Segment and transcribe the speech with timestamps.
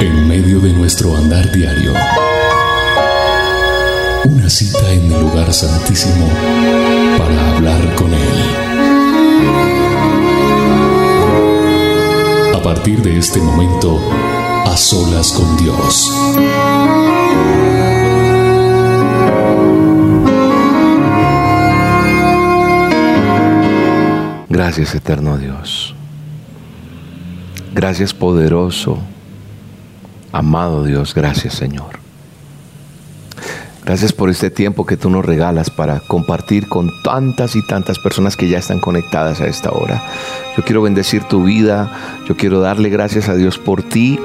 [0.00, 1.92] En medio de nuestro andar diario,
[4.24, 6.26] una cita en el lugar santísimo
[7.18, 8.44] para hablar con Él.
[12.54, 14.00] A partir de este momento,
[14.64, 16.10] a solas con Dios.
[24.48, 25.94] Gracias eterno Dios.
[27.74, 28.98] Gracias poderoso,
[30.32, 31.14] amado Dios.
[31.14, 31.98] Gracias Señor.
[33.84, 38.36] Gracias por este tiempo que tú nos regalas para compartir con tantas y tantas personas
[38.36, 40.02] que ya están conectadas a esta hora.
[40.56, 41.90] Yo quiero bendecir tu vida.
[42.28, 44.20] Yo quiero darle gracias a Dios por ti.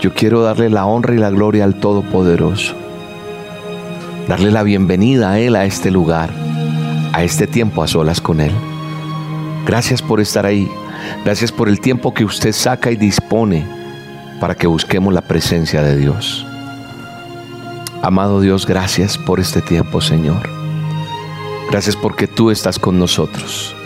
[0.00, 2.74] Yo quiero darle la honra y la gloria al Todopoderoso.
[4.28, 6.30] Darle la bienvenida a Él a este lugar
[7.12, 8.52] a este tiempo a solas con Él.
[9.66, 10.70] Gracias por estar ahí.
[11.24, 13.79] Gracias por el tiempo que usted saca y dispone
[14.40, 16.46] para que busquemos la presencia de Dios.
[18.02, 20.48] Amado Dios, gracias por este tiempo, Señor.
[21.70, 23.76] Gracias porque tú estás con nosotros.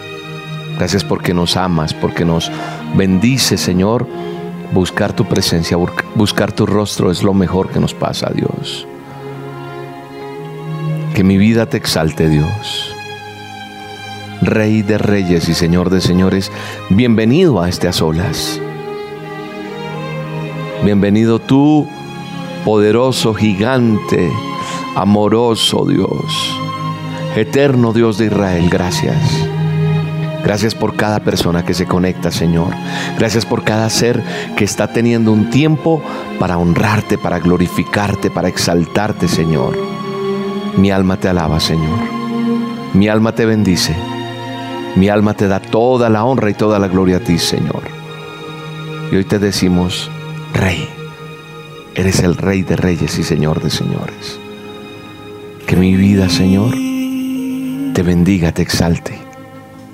[0.79, 2.51] Gracias porque nos amas, porque nos
[2.95, 4.07] bendice, Señor.
[4.73, 5.77] Buscar tu presencia,
[6.15, 8.87] buscar tu rostro es lo mejor que nos pasa, Dios.
[11.15, 12.95] Que mi vida te exalte, Dios.
[14.43, 16.51] Rey de reyes y Señor de señores,
[16.91, 18.61] bienvenido a este a solas.
[20.85, 21.89] Bienvenido tú,
[22.63, 24.31] poderoso gigante,
[24.95, 26.61] amoroso Dios,
[27.35, 29.17] eterno Dios de Israel, gracias.
[30.45, 32.69] Gracias por cada persona que se conecta, Señor.
[33.19, 34.23] Gracias por cada ser
[34.59, 36.03] que está teniendo un tiempo
[36.39, 39.79] para honrarte, para glorificarte, para exaltarte, Señor.
[40.77, 41.99] Mi alma te alaba, Señor.
[42.93, 43.97] Mi alma te bendice.
[44.97, 47.85] Mi alma te da toda la honra y toda la gloria a ti, Señor.
[49.11, 50.11] Y hoy te decimos,
[50.55, 50.89] Rey,
[51.97, 54.39] eres el Rey de reyes y Señor de señores.
[55.67, 59.19] Que mi vida, Señor, te bendiga, te exalte.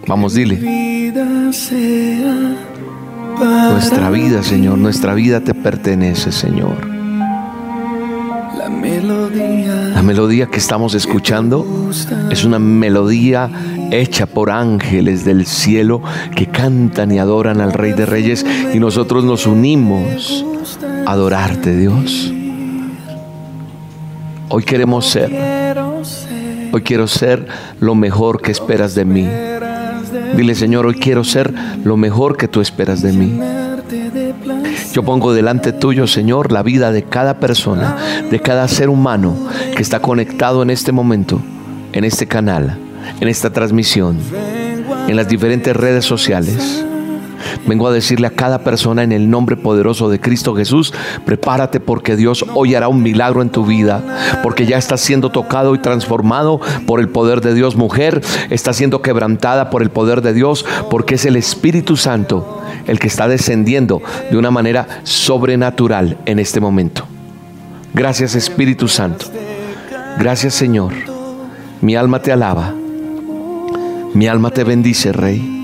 [0.07, 0.59] Vamos, dile.
[3.71, 6.87] Nuestra vida, Señor, nuestra vida te pertenece, Señor.
[9.95, 11.91] La melodía que estamos escuchando
[12.31, 13.51] es una melodía
[13.91, 16.03] hecha por ángeles del cielo
[16.35, 20.45] que cantan y adoran al Rey de Reyes y nosotros nos unimos
[21.07, 22.33] a adorarte, Dios.
[24.49, 25.31] Hoy queremos ser,
[26.73, 27.47] hoy quiero ser
[27.79, 29.29] lo mejor que esperas de mí.
[30.37, 31.53] Dile, Señor, hoy quiero ser
[31.85, 33.39] lo mejor que tú esperas de mí.
[34.93, 37.97] Yo pongo delante tuyo, Señor, la vida de cada persona,
[38.29, 39.37] de cada ser humano
[39.77, 41.41] que está conectado en este momento,
[41.93, 42.77] en este canal,
[43.21, 44.19] en esta transmisión,
[45.09, 46.85] en las diferentes redes sociales.
[47.67, 50.93] Vengo a decirle a cada persona en el nombre poderoso de Cristo Jesús,
[51.25, 54.03] prepárate porque Dios hoy hará un milagro en tu vida,
[54.43, 57.77] porque ya estás siendo tocado y transformado por el poder de Dios.
[57.77, 62.99] Mujer, está siendo quebrantada por el poder de Dios, porque es el Espíritu Santo el
[62.99, 67.05] que está descendiendo de una manera sobrenatural en este momento.
[67.95, 69.27] Gracias Espíritu Santo.
[70.19, 70.93] Gracias Señor.
[71.81, 72.75] Mi alma te alaba.
[74.15, 75.59] Mi alma te bendice, Rey.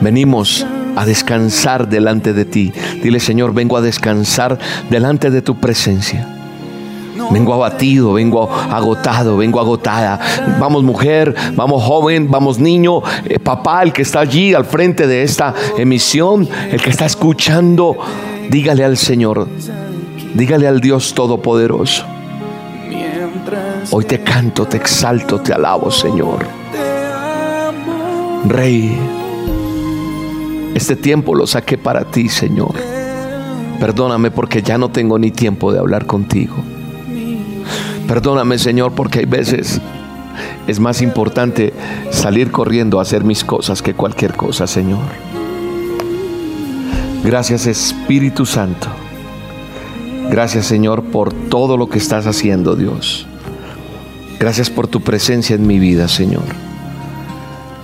[0.00, 0.66] Venimos
[0.96, 2.72] a descansar delante de ti.
[3.02, 4.58] Dile, Señor, vengo a descansar
[4.90, 6.28] delante de tu presencia.
[7.30, 10.20] Vengo abatido, vengo agotado, vengo agotada.
[10.58, 15.22] Vamos mujer, vamos joven, vamos niño, eh, papá, el que está allí al frente de
[15.22, 17.96] esta emisión, el que está escuchando,
[18.50, 19.48] dígale al Señor,
[20.34, 22.11] dígale al Dios Todopoderoso.
[23.90, 26.46] Hoy te canto, te exalto, te alabo, Señor.
[28.46, 28.96] Rey,
[30.74, 32.74] este tiempo lo saqué para ti, Señor.
[33.78, 36.54] Perdóname porque ya no tengo ni tiempo de hablar contigo.
[38.06, 39.80] Perdóname, Señor, porque hay veces
[40.66, 41.72] es más importante
[42.10, 45.00] salir corriendo a hacer mis cosas que cualquier cosa, Señor.
[47.24, 48.88] Gracias, Espíritu Santo.
[50.30, 53.26] Gracias, Señor, por todo lo que estás haciendo, Dios.
[54.42, 56.42] Gracias por tu presencia en mi vida, Señor.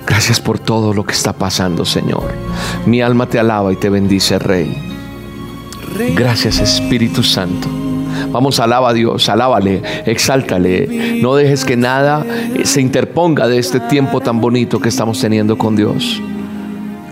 [0.04, 2.32] Gracias por todo lo que está pasando, Señor.
[2.84, 4.76] Mi alma te alaba y te bendice, Rey.
[6.16, 7.68] Gracias, Espíritu Santo.
[8.32, 11.20] Vamos, alaba a Dios, alábale, exáltale.
[11.22, 12.26] No dejes que nada
[12.64, 16.20] se interponga de este tiempo tan bonito que estamos teniendo con Dios.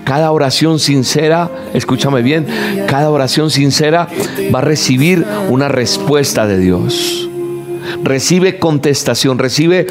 [0.02, 2.48] Cada oración sincera, escúchame bien,
[2.88, 4.08] cada oración sincera
[4.52, 7.30] va a recibir una respuesta de Dios.
[8.06, 9.88] Recibe contestación, recibe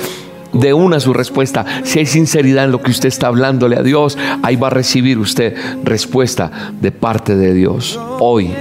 [0.54, 1.66] de una su respuesta.
[1.84, 5.20] Si hay sinceridad en lo que usted está hablándole a Dios, ahí va a recibir
[5.20, 5.54] usted
[5.84, 8.54] respuesta de parte de Dios hoy,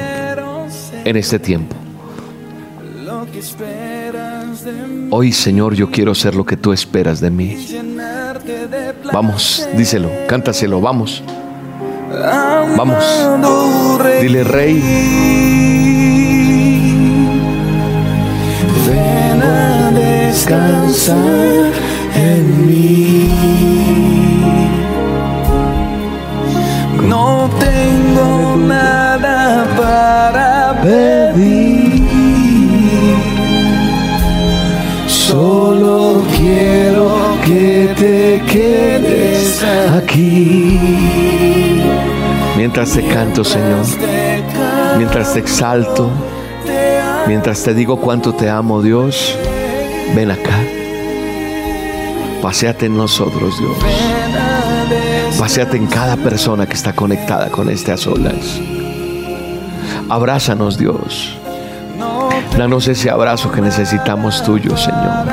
[1.04, 1.76] en este tiempo.
[5.10, 7.56] Hoy, Señor, yo quiero ser lo que tú esperas de mí.
[9.12, 11.22] Vamos, díselo, cántaselo, vamos.
[12.76, 13.04] Vamos.
[14.20, 15.43] Dile, Rey.
[20.44, 21.72] Descansar
[22.14, 23.30] en mí.
[27.08, 32.04] No tengo nada para pedir.
[35.06, 37.08] Solo quiero
[37.44, 39.62] que te quedes
[39.96, 40.78] aquí.
[42.56, 43.84] Mientras te canto, Señor,
[44.98, 46.10] mientras te exalto,
[47.26, 49.36] mientras te digo cuánto te amo, Dios,
[50.14, 50.58] ven acá.
[52.42, 53.76] Paseate en nosotros, Dios.
[55.38, 58.60] Paseate en cada persona que está conectada con este a solas.
[60.08, 61.36] Abrázanos, Dios.
[62.56, 65.26] Danos ese abrazo que necesitamos tuyo, Señor.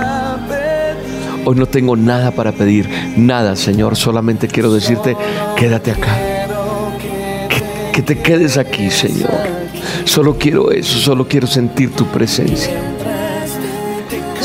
[1.46, 3.96] Hoy no tengo nada para pedir, nada, Señor.
[3.96, 5.16] Solamente quiero decirte,
[5.56, 6.32] quédate acá
[7.92, 9.32] que te quedes aquí, Señor.
[10.06, 12.91] Solo quiero eso, solo quiero sentir tu presencia.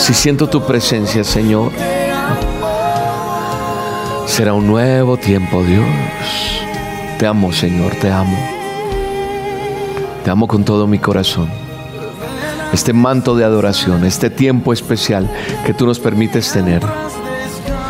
[0.06, 1.72] Si siento tu presencia, Señor,
[4.24, 5.84] será un nuevo tiempo, Dios.
[7.18, 8.38] Te amo, Señor, te amo.
[10.22, 11.50] Te amo con todo mi corazón.
[12.72, 15.28] Este manto de adoración, este tiempo especial
[15.66, 16.82] que tú nos permites tener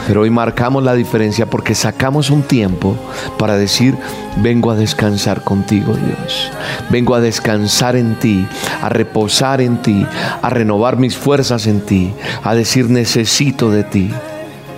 [0.06, 2.96] pero hoy marcamos la diferencia porque sacamos un tiempo
[3.38, 3.96] para decir,
[4.36, 6.50] vengo a descansar contigo Dios.
[6.90, 8.46] Vengo a descansar en ti,
[8.82, 10.06] a reposar en ti,
[10.42, 12.12] a renovar mis fuerzas en ti,
[12.44, 14.10] a decir, necesito de ti.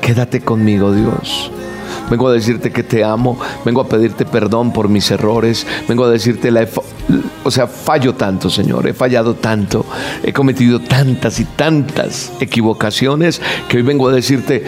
[0.00, 1.50] Quédate conmigo Dios.
[2.10, 6.10] Vengo a decirte que te amo, vengo a pedirte perdón por mis errores, vengo a
[6.10, 6.66] decirte la...
[7.44, 9.84] O sea, fallo tanto, Señor, he fallado tanto,
[10.22, 14.64] he cometido tantas y tantas equivocaciones que hoy vengo a decirte,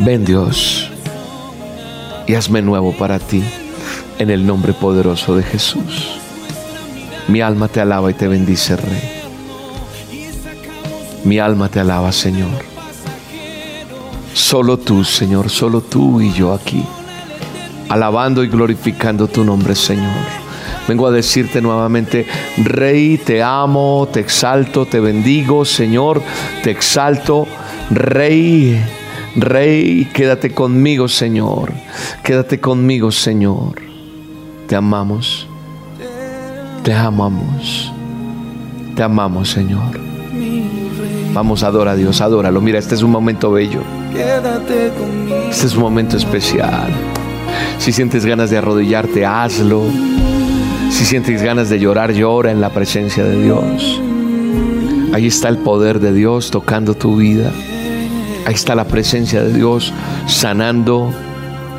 [0.00, 0.88] Ven Dios
[2.28, 3.42] y hazme nuevo para ti
[4.18, 6.20] en el nombre poderoso de Jesús.
[7.26, 9.22] Mi alma te alaba y te bendice, Rey.
[11.24, 12.48] Mi alma te alaba, Señor.
[14.34, 16.84] Solo tú, Señor, solo tú y yo aquí,
[17.88, 20.14] alabando y glorificando tu nombre, Señor.
[20.86, 22.24] Vengo a decirte nuevamente,
[22.58, 26.22] Rey, te amo, te exalto, te bendigo, Señor,
[26.62, 27.48] te exalto,
[27.90, 28.80] Rey
[29.40, 31.72] Rey, quédate conmigo, Señor.
[32.24, 33.80] Quédate conmigo, Señor.
[34.66, 35.46] Te amamos.
[36.82, 37.92] Te amamos.
[38.96, 40.00] Te amamos, Señor.
[41.32, 42.60] Vamos, adora a Dios, adóralo.
[42.60, 43.82] Mira, este es un momento bello.
[45.50, 46.92] Este es un momento especial.
[47.78, 49.84] Si sientes ganas de arrodillarte, hazlo.
[50.90, 54.00] Si sientes ganas de llorar, llora en la presencia de Dios.
[55.12, 57.52] Ahí está el poder de Dios tocando tu vida.
[58.48, 59.92] Ahí está la presencia de Dios
[60.26, 61.12] sanando,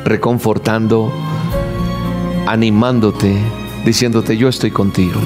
[0.04, 1.10] reconfortando,
[2.46, 3.34] animándote,
[3.84, 5.20] diciéndote yo estoy contigo.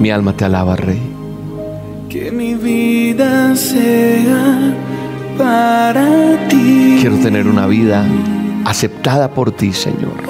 [0.00, 1.00] Mi alma te alaba, Rey.
[2.08, 4.74] Que mi vida sea
[5.38, 6.96] para ti.
[7.00, 8.04] Quiero tener una vida
[8.64, 10.24] aceptada por ti, Señor.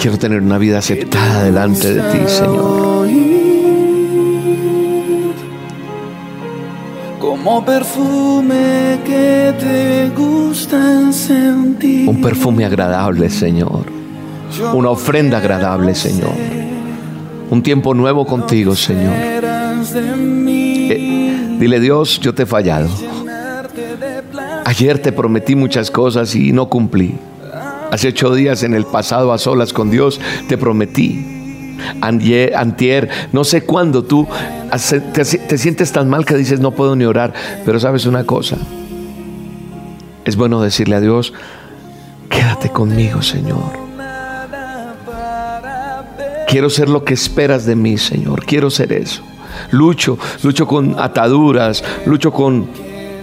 [0.00, 3.33] Quiero tener una vida aceptada delante de ti, Señor.
[7.44, 12.08] Como perfume que te gusta sentir.
[12.08, 13.84] Un perfume agradable, Señor.
[14.72, 16.32] Una ofrenda agradable, Señor.
[17.50, 19.12] Un tiempo nuevo contigo, Señor.
[20.86, 22.88] Eh, dile Dios, yo te he fallado.
[24.64, 27.18] Ayer te prometí muchas cosas y no cumplí.
[27.90, 31.43] Hace ocho días en el pasado a solas con Dios te prometí
[32.00, 34.26] antier, no sé cuándo tú
[35.12, 37.32] te, te sientes tan mal que dices no puedo ni orar,
[37.64, 38.56] pero sabes una cosa,
[40.24, 41.32] es bueno decirle a Dios,
[42.28, 43.84] quédate conmigo Señor.
[46.54, 48.44] Quiero ser lo que esperas de mí, Señor.
[48.44, 49.24] Quiero ser eso.
[49.72, 52.68] Lucho, lucho con ataduras, lucho con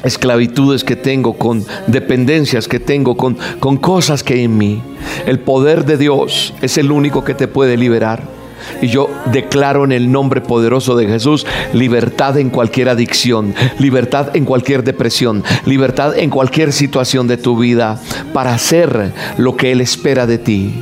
[0.03, 4.81] esclavitudes que tengo, con dependencias que tengo, con, con cosas que hay en mí.
[5.25, 8.40] El poder de Dios es el único que te puede liberar.
[8.81, 14.45] Y yo declaro en el nombre poderoso de Jesús libertad en cualquier adicción, libertad en
[14.45, 17.99] cualquier depresión, libertad en cualquier situación de tu vida
[18.33, 20.73] para hacer lo que Él espera de ti.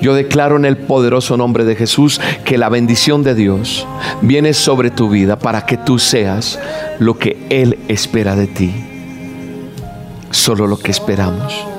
[0.00, 3.86] Yo declaro en el poderoso nombre de Jesús que la bendición de Dios
[4.22, 6.58] viene sobre tu vida para que tú seas
[6.98, 8.72] lo que Él espera de ti.
[10.30, 11.75] Solo lo que esperamos.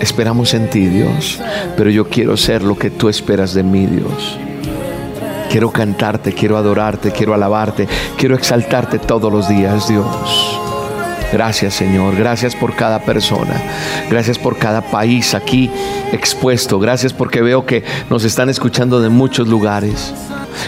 [0.00, 1.40] Esperamos en ti, Dios,
[1.76, 4.38] pero yo quiero ser lo que tú esperas de mí, Dios.
[5.50, 10.58] Quiero cantarte, quiero adorarte, quiero alabarte, quiero exaltarte todos los días, Dios.
[11.32, 13.54] Gracias Señor, gracias por cada persona,
[14.08, 15.70] gracias por cada país aquí
[16.12, 20.14] expuesto, gracias porque veo que nos están escuchando de muchos lugares.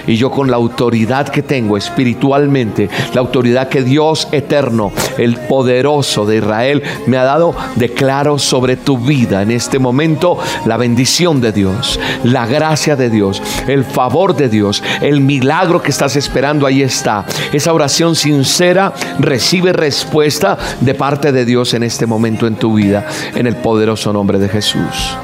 [0.06, 6.26] Y yo con la autoridad que tengo espiritualmente, la autoridad que Dios eterno, el poderoso
[6.26, 11.52] de Israel, me ha dado, declaro sobre tu vida en este momento la bendición de
[11.52, 16.82] Dios, la gracia de Dios, el favor de Dios, el milagro que estás esperando, ahí
[16.82, 17.24] está.
[17.52, 23.06] Esa oración sincera recibe respuesta de parte de Dios en este momento en tu vida,
[23.34, 25.16] en el poderoso nombre de Jesús.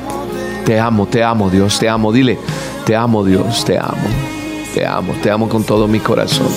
[0.65, 2.13] Te amo, te amo Dios, te amo.
[2.13, 2.39] Dile,
[2.85, 4.36] te amo Dios, te amo.
[4.77, 6.49] Te amo, te amo con todo mi corazón.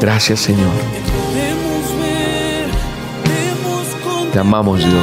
[0.00, 0.72] Gracias Señor.
[4.32, 4.94] Te amamos Dios.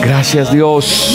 [0.00, 1.14] Gracias Dios.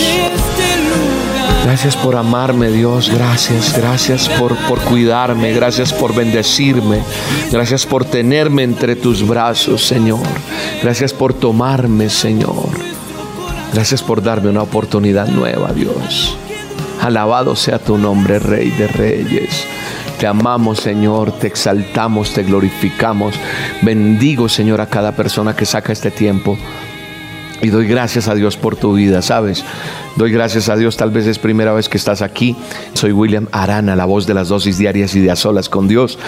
[1.66, 3.10] Gracias por amarme Dios.
[3.10, 5.52] Gracias, gracias por, por cuidarme.
[5.54, 7.00] Gracias por bendecirme.
[7.52, 10.22] Gracias por tenerme entre tus brazos Señor.
[10.84, 12.70] Gracias por tomarme Señor.
[13.74, 16.38] Gracias por darme una oportunidad nueva Dios.
[17.08, 19.66] Alabado sea tu nombre, Rey de Reyes.
[20.20, 23.34] Te amamos, Señor, te exaltamos, te glorificamos.
[23.82, 26.58] Bendigo, Señor, a cada persona que saca este tiempo.
[27.62, 29.64] Y doy gracias a Dios por tu vida, ¿sabes?
[30.18, 32.58] Doy gracias a Dios, tal vez es primera vez que estás aquí.
[32.92, 36.20] Soy William Arana, la voz de las dosis diarias y de a solas con Dios.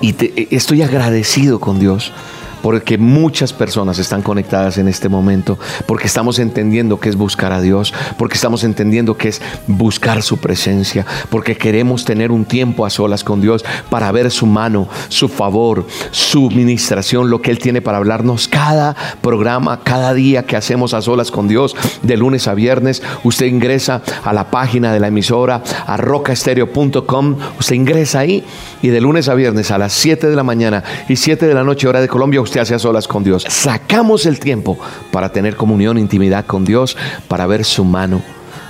[0.00, 2.12] Y te, estoy agradecido con Dios
[2.62, 7.60] porque muchas personas están conectadas en este momento, porque estamos entendiendo que es buscar a
[7.60, 12.90] Dios, porque estamos entendiendo que es buscar su presencia, porque queremos tener un tiempo a
[12.90, 17.82] solas con Dios para ver su mano, su favor, su ministración, lo que Él tiene
[17.82, 22.54] para hablarnos cada programa, cada día que hacemos a solas con Dios, de lunes a
[22.54, 23.02] viernes.
[23.24, 28.44] Usted ingresa a la página de la emisora, a rocaestereo.com, usted ingresa ahí
[28.82, 31.64] y de lunes a viernes a las 7 de la mañana y 7 de la
[31.64, 33.44] noche hora de Colombia, usted hace a solas con Dios.
[33.46, 34.78] Sacamos el tiempo
[35.12, 36.96] para tener comunión, intimidad con Dios,
[37.28, 38.22] para ver su mano,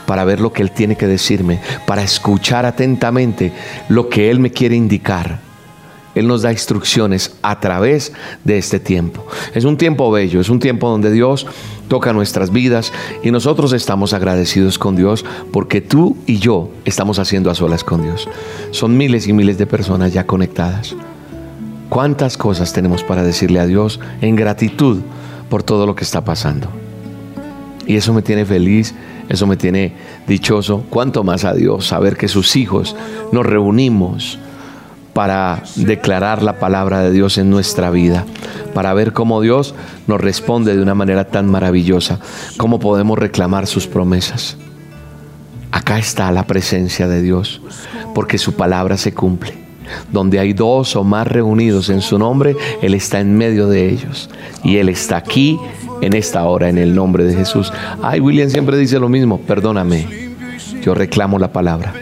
[0.05, 3.53] para ver lo que Él tiene que decirme, para escuchar atentamente
[3.89, 5.39] lo que Él me quiere indicar.
[6.17, 9.25] Él nos da instrucciones a través de este tiempo.
[9.55, 11.47] Es un tiempo bello, es un tiempo donde Dios
[11.87, 12.93] toca nuestras vidas
[13.23, 18.03] y nosotros estamos agradecidos con Dios porque tú y yo estamos haciendo a solas con
[18.03, 18.29] Dios.
[18.73, 20.97] Son miles y miles de personas ya conectadas.
[21.89, 25.01] ¿Cuántas cosas tenemos para decirle a Dios en gratitud
[25.49, 26.69] por todo lo que está pasando?
[27.87, 28.95] Y eso me tiene feliz,
[29.31, 29.95] eso me tiene
[30.27, 30.85] dichoso.
[30.91, 32.95] Cuánto más a Dios saber que sus hijos
[33.33, 34.39] nos reunimos
[35.15, 38.27] para declarar la palabra de Dios en nuestra vida,
[38.75, 39.75] para ver cómo Dios
[40.07, 42.21] nos responde de una manera tan maravillosa,
[42.59, 44.59] cómo podemos reclamar sus promesas.
[45.73, 47.63] Acá está la presencia de Dios,
[48.15, 49.68] porque su palabra se cumple.
[50.13, 54.31] Donde hay dos o más reunidos en su nombre, Él está en medio de ellos.
[54.65, 55.59] Y Él está aquí
[56.01, 57.73] en esta hora, en el nombre de Jesús.
[58.03, 60.07] Ay, William siempre dice lo mismo, perdóname.
[60.83, 61.93] Yo reclamo la palabra.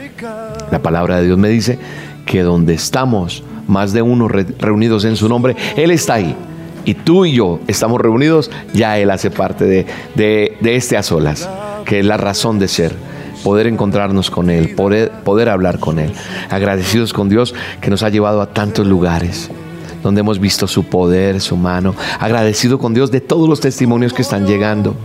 [0.70, 1.78] La palabra de Dios me dice
[2.24, 6.34] que donde estamos, más de uno reunidos en su nombre, Él está ahí.
[6.84, 11.48] Y tú y yo estamos reunidos, ya Él hace parte de, de este a solas,
[11.84, 13.15] que es la razón de ser
[13.46, 16.12] poder encontrarnos con Él, poder, hablar con Él.
[16.50, 19.52] Agradecidos con Dios que nos ha llevado a tantos lugares
[20.02, 21.94] donde hemos visto su poder, su mano.
[22.18, 24.96] Agradecido con Dios de todos los testimonios que están llegando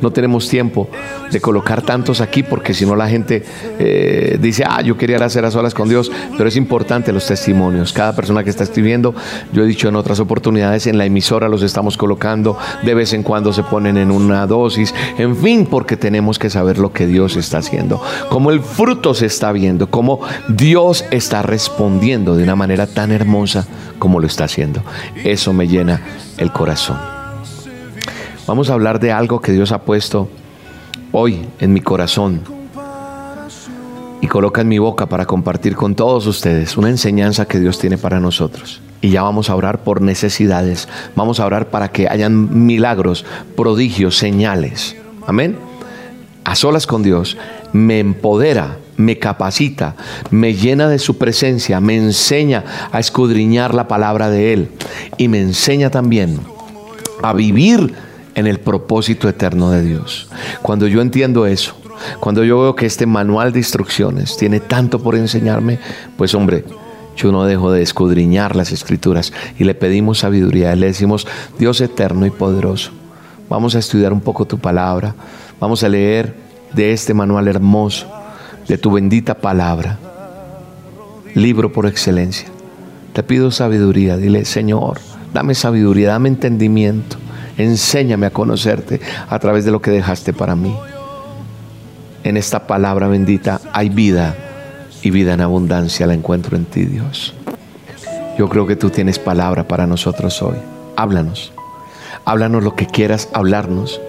[0.00, 0.88] no tenemos tiempo
[1.30, 3.42] de colocar tantos aquí porque si no la gente
[3.78, 7.92] eh, dice, ah, yo quería hacer a solas con Dios, pero es importante los testimonios.
[7.92, 9.14] Cada persona que está escribiendo,
[9.52, 13.22] yo he dicho en otras oportunidades, en la emisora los estamos colocando, de vez en
[13.22, 17.36] cuando se ponen en una dosis, en fin, porque tenemos que saber lo que Dios
[17.36, 22.86] está haciendo, cómo el fruto se está viendo, cómo Dios está respondiendo de una manera
[22.86, 23.66] tan hermosa
[23.98, 24.82] como lo está haciendo.
[25.24, 26.00] Eso me llena
[26.38, 27.15] el corazón.
[28.46, 30.28] Vamos a hablar de algo que Dios ha puesto
[31.10, 32.42] hoy en mi corazón
[34.20, 37.98] y coloca en mi boca para compartir con todos ustedes una enseñanza que Dios tiene
[37.98, 38.80] para nosotros.
[39.00, 43.24] Y ya vamos a orar por necesidades, vamos a orar para que hayan milagros,
[43.56, 44.96] prodigios, señales.
[45.26, 45.58] Amén.
[46.44, 47.36] A solas con Dios
[47.72, 49.96] me empodera, me capacita,
[50.30, 52.62] me llena de su presencia, me enseña
[52.92, 54.68] a escudriñar la palabra de Él
[55.18, 56.38] y me enseña también
[57.22, 58.05] a vivir
[58.36, 60.28] en el propósito eterno de Dios.
[60.62, 61.74] Cuando yo entiendo eso,
[62.20, 65.80] cuando yo veo que este manual de instrucciones tiene tanto por enseñarme,
[66.18, 66.64] pues hombre,
[67.16, 70.76] yo no dejo de escudriñar las escrituras y le pedimos sabiduría.
[70.76, 71.26] Le decimos,
[71.58, 72.90] Dios eterno y poderoso,
[73.48, 75.14] vamos a estudiar un poco tu palabra,
[75.58, 76.34] vamos a leer
[76.74, 78.06] de este manual hermoso,
[78.68, 79.98] de tu bendita palabra,
[81.34, 82.48] libro por excelencia.
[83.14, 84.98] Te pido sabiduría, dile, Señor,
[85.32, 87.16] dame sabiduría, dame entendimiento,
[87.56, 90.74] enséñame a conocerte a través de lo que dejaste para mí.
[92.24, 94.34] En esta palabra bendita hay vida
[95.02, 97.34] y vida en abundancia la encuentro en ti, Dios.
[98.38, 100.56] Yo creo que tú tienes palabra para nosotros hoy.
[100.96, 101.52] Háblanos.
[102.24, 104.00] Háblanos lo que quieras hablarnos.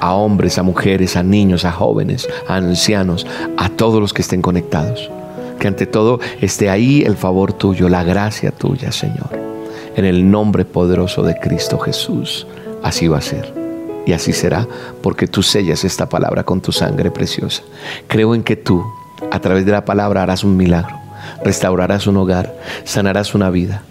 [0.00, 3.26] A hombres, a mujeres, a niños, a jóvenes, a ancianos,
[3.58, 5.10] a todos los que estén conectados.
[5.58, 9.49] Que ante todo esté ahí el favor tuyo, la gracia tuya, Señor.
[9.96, 12.46] En el nombre poderoso de Cristo Jesús.
[12.82, 13.60] Así va a ser.
[14.06, 14.66] Y así será,
[15.02, 17.62] porque tú sellas esta palabra con tu sangre preciosa.
[18.08, 18.84] Creo en que tú,
[19.30, 20.98] a través de la palabra, harás un milagro,
[21.44, 23.82] restaurarás un hogar, sanarás una vida,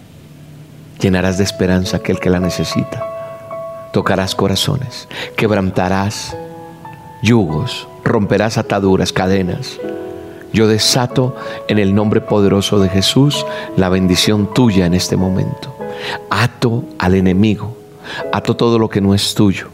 [1.00, 3.06] llenarás de esperanza aquel que la necesita,
[3.92, 6.36] tocarás corazones, quebrantarás
[7.22, 9.78] yugos, romperás ataduras, cadenas.
[10.52, 11.36] Yo desato
[11.68, 15.79] en el nombre poderoso de Jesús la bendición tuya en este momento.
[16.30, 17.76] Ato al enemigo,
[18.32, 19.68] ato todo lo que no es tuyo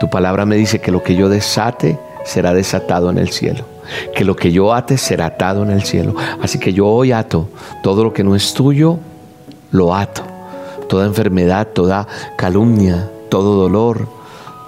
[0.00, 3.64] tu palabra me dice que lo que yo desate será desatado en el cielo.
[4.14, 6.14] Que lo que yo ate será atado en el cielo.
[6.42, 7.48] Así que yo hoy ato
[7.82, 8.98] todo lo que no es tuyo,
[9.70, 10.22] lo ato.
[10.88, 12.06] Toda enfermedad, toda
[12.36, 14.08] calumnia, todo dolor,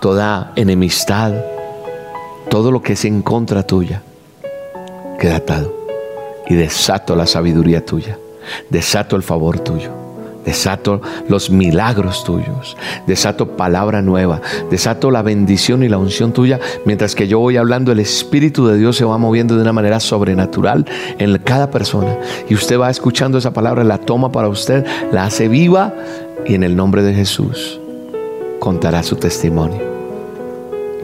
[0.00, 1.34] toda enemistad,
[2.48, 4.02] todo lo que es en contra tuya,
[5.18, 5.74] queda atado.
[6.48, 8.18] Y desato la sabiduría tuya.
[8.70, 10.05] Desato el favor tuyo
[10.46, 12.76] Desato los milagros tuyos.
[13.06, 14.40] Desato palabra nueva.
[14.70, 16.60] Desato la bendición y la unción tuya.
[16.84, 19.98] Mientras que yo voy hablando, el Espíritu de Dios se va moviendo de una manera
[19.98, 20.86] sobrenatural
[21.18, 22.16] en cada persona.
[22.48, 25.92] Y usted va escuchando esa palabra, la toma para usted, la hace viva
[26.46, 27.80] y en el nombre de Jesús
[28.60, 29.80] contará su testimonio.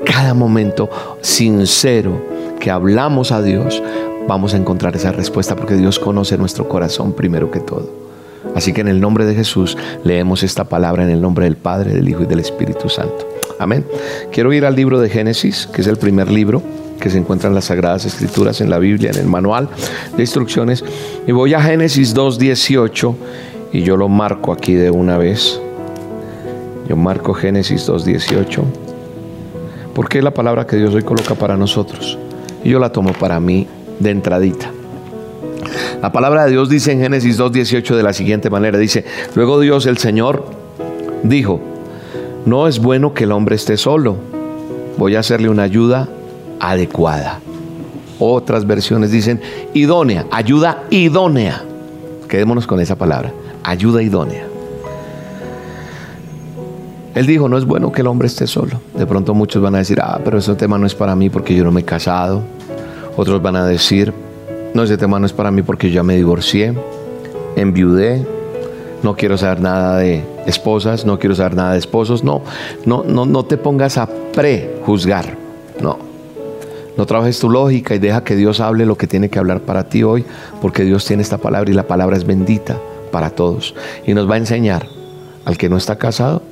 [0.05, 0.89] Cada momento
[1.21, 2.23] sincero
[2.61, 3.83] que hablamos a Dios,
[4.29, 8.12] vamos a encontrar esa respuesta porque Dios conoce nuestro corazón primero que todo.
[8.55, 11.95] Así que en el nombre de Jesús leemos esta palabra en el nombre del Padre,
[11.95, 13.29] del Hijo y del Espíritu Santo.
[13.59, 13.85] Amén.
[14.31, 16.63] Quiero ir al libro de Génesis, que es el primer libro
[17.01, 19.69] que se encuentra en las Sagradas Escrituras, en la Biblia, en el manual
[20.17, 20.85] de instrucciones.
[21.27, 23.15] Y voy a Génesis 2.18
[23.73, 25.61] y yo lo marco aquí de una vez.
[26.89, 28.63] Yo marco Génesis 2.18
[29.95, 32.19] porque es la palabra que Dios hoy coloca para nosotros.
[32.65, 33.67] Y yo la tomo para mí
[33.99, 34.71] de entradita.
[36.03, 39.05] La palabra de Dios dice en Génesis 2.18 de la siguiente manera, dice,
[39.37, 40.45] luego Dios el Señor
[41.23, 41.61] dijo,
[42.45, 44.17] no es bueno que el hombre esté solo,
[44.99, 46.09] voy a hacerle una ayuda
[46.59, 47.39] adecuada.
[48.19, 49.41] Otras versiones dicen
[49.75, 51.63] idónea, ayuda idónea.
[52.29, 54.45] Quedémonos con esa palabra, ayuda idónea.
[57.15, 58.81] Él dijo, no es bueno que el hombre esté solo.
[58.97, 61.55] De pronto muchos van a decir, ah, pero ese tema no es para mí porque
[61.55, 62.43] yo no me he casado.
[63.17, 64.13] Otros van a decir,
[64.75, 66.75] no, ese tema no es para mí porque yo ya me divorcié,
[67.57, 68.25] enviudé,
[69.03, 72.25] no quiero saber nada de esposas, no quiero saber nada de esposos.
[72.25, 72.43] No,
[72.87, 75.37] no, no, no te pongas a prejuzgar.
[75.81, 75.99] No.
[76.97, 79.89] No trabajes tu lógica y deja que Dios hable lo que tiene que hablar para
[79.89, 80.25] ti hoy,
[80.61, 82.79] porque Dios tiene esta palabra y la palabra es bendita
[83.11, 83.75] para todos.
[84.07, 84.87] Y nos va a enseñar
[85.45, 86.43] al que no está casado,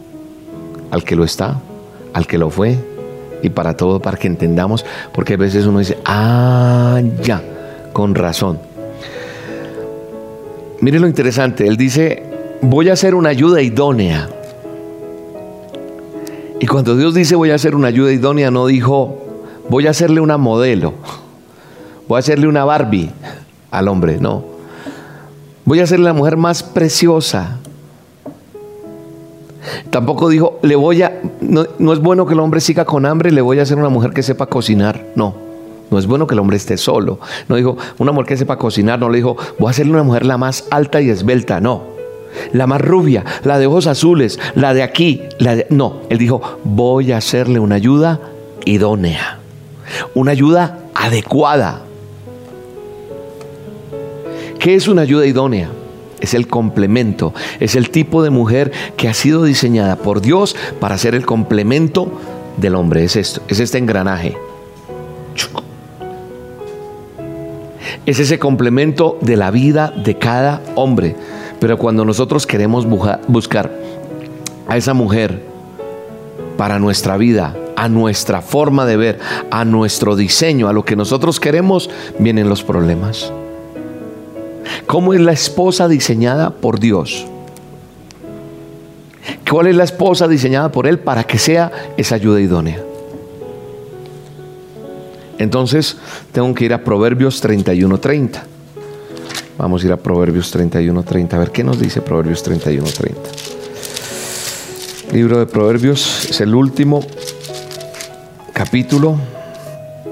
[0.91, 1.61] al que lo está,
[2.15, 2.79] al que lo fue,
[3.43, 7.43] y para todo, para que entendamos, porque a veces uno dice, ah, ya
[7.93, 8.59] con razón.
[10.81, 12.23] Mire lo interesante, él dice,
[12.63, 14.29] voy a hacer una ayuda idónea.
[16.59, 19.19] Y cuando Dios dice voy a hacer una ayuda idónea, no dijo,
[19.69, 20.95] voy a hacerle una modelo,
[22.09, 23.11] voy a hacerle una Barbie
[23.71, 24.45] al hombre, no.
[25.65, 27.59] Voy a hacerle la mujer más preciosa.
[29.91, 33.31] Tampoco dijo, le voy a, no, no es bueno que el hombre siga con hambre,
[33.31, 35.50] le voy a hacer una mujer que sepa cocinar, no.
[35.91, 37.19] No es bueno que el hombre esté solo.
[37.49, 40.25] No dijo, una mujer que sepa cocinar, no le dijo, voy a hacerle una mujer
[40.25, 41.83] la más alta y esbelta, no.
[42.53, 45.67] La más rubia, la de ojos azules, la de aquí, la de...
[45.71, 48.21] No, él dijo, voy a hacerle una ayuda
[48.65, 49.41] idónea,
[50.15, 51.83] una ayuda adecuada.
[54.61, 55.71] ¿Qué es una ayuda idónea?
[56.21, 60.99] Es el complemento, es el tipo de mujer que ha sido diseñada por Dios para
[60.99, 62.13] ser el complemento
[62.59, 63.03] del hombre.
[63.03, 64.37] Es esto, es este engranaje.
[68.11, 71.15] Es ese complemento de la vida de cada hombre.
[71.61, 73.71] Pero cuando nosotros queremos buscar
[74.67, 75.45] a esa mujer
[76.57, 79.21] para nuestra vida, a nuestra forma de ver,
[79.53, 83.33] a nuestro diseño, a lo que nosotros queremos, vienen los problemas.
[84.89, 87.27] ¿Cómo es la esposa diseñada por Dios?
[89.49, 92.90] ¿Cuál es la esposa diseñada por Él para que sea esa ayuda idónea?
[95.41, 95.97] Entonces
[96.33, 98.43] tengo que ir a Proverbios 31.30.
[99.57, 101.33] Vamos a ir a Proverbios 31.30.
[101.33, 103.15] A ver qué nos dice Proverbios 31.30.
[105.15, 107.03] Libro de Proverbios es el último
[108.53, 109.19] capítulo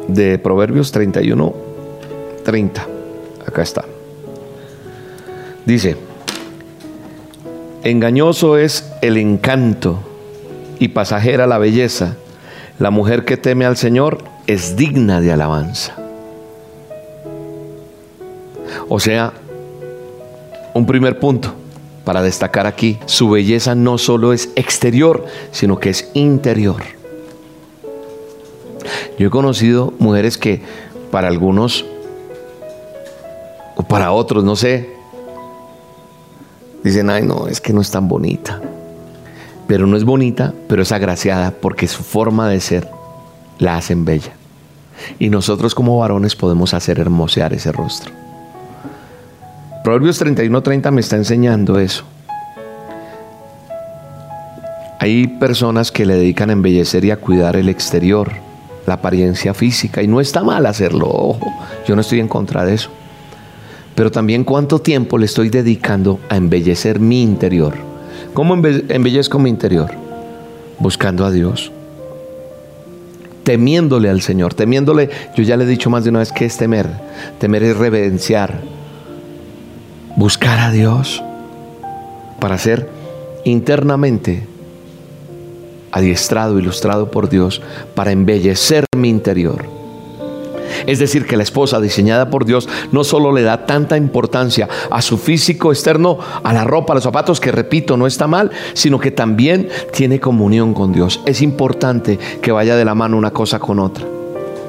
[0.09, 2.87] de Proverbios 31.30.
[3.47, 3.85] Acá está.
[5.67, 5.99] Dice,
[7.85, 9.99] engañoso es el encanto
[10.79, 12.17] y pasajera la belleza.
[12.79, 15.95] La mujer que teme al Señor es digna de alabanza.
[18.89, 19.33] O sea,
[20.75, 21.55] un primer punto
[22.05, 26.83] para destacar aquí, su belleza no solo es exterior, sino que es interior.
[29.19, 30.63] Yo he conocido mujeres que
[31.13, 31.85] para algunos
[33.77, 34.99] o para otros, no sé,
[36.83, 38.61] Dicen, ay, no, es que no es tan bonita.
[39.67, 42.89] Pero no es bonita, pero es agraciada porque su forma de ser
[43.59, 44.33] la hacen bella.
[45.18, 48.12] Y nosotros como varones podemos hacer hermosear ese rostro.
[49.85, 52.05] Proverbios 31-30 me está enseñando eso.
[55.01, 58.33] Hay personas que le dedican a embellecer y a cuidar el exterior,
[58.87, 61.53] la apariencia física, y no está mal hacerlo, ojo,
[61.87, 62.90] yo no estoy en contra de eso
[63.99, 67.75] pero también cuánto tiempo le estoy dedicando a embellecer mi interior.
[68.33, 69.90] ¿Cómo embellezco mi interior?
[70.79, 71.73] Buscando a Dios,
[73.49, 76.59] temiéndole al Señor, temiéndole, yo ya le he dicho más de una vez que es
[76.59, 76.87] temer,
[77.41, 78.61] temer es reverenciar,
[80.17, 81.23] buscar a Dios
[82.41, 82.91] para ser
[83.45, 84.47] internamente
[85.93, 87.63] adiestrado, ilustrado por Dios,
[87.95, 89.78] para embellecer mi interior
[90.87, 95.03] es decir, que la esposa diseñada por Dios no solo le da tanta importancia a
[95.03, 98.99] su físico externo, a la ropa, a los zapatos, que repito, no está mal, sino
[98.99, 101.21] que también tiene comunión con Dios.
[101.27, 104.05] Es importante que vaya de la mano una cosa con otra.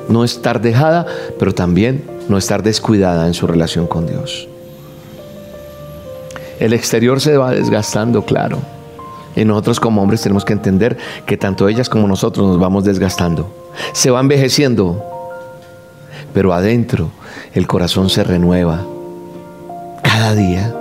[0.08, 1.06] No estar dejada,
[1.38, 4.48] pero también no estar descuidada en su relación con Dios.
[6.60, 8.60] El exterior se va desgastando, claro.
[9.36, 13.50] Y nosotros como hombres tenemos que entender que tanto ellas como nosotros nos vamos desgastando.
[13.94, 15.02] Se va envejeciendo,
[16.34, 17.10] pero adentro
[17.54, 18.86] el corazón se renueva
[20.04, 20.76] cada día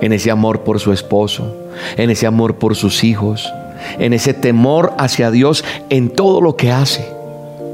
[0.00, 1.54] en ese amor por su esposo,
[1.96, 3.52] en ese amor por sus hijos,
[3.98, 7.08] en ese temor hacia Dios en todo lo que hace.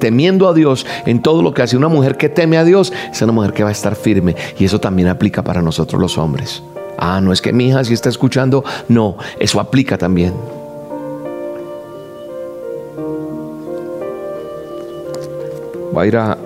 [0.00, 1.76] Temiendo a Dios en todo lo que hace.
[1.76, 4.36] Una mujer que teme a Dios es una mujer que va a estar firme.
[4.58, 6.62] Y eso también aplica para nosotros los hombres.
[6.98, 8.64] Ah, no es que mi hija si está escuchando.
[8.88, 10.34] No, eso aplica también.
[15.96, 16.36] Va a ir a,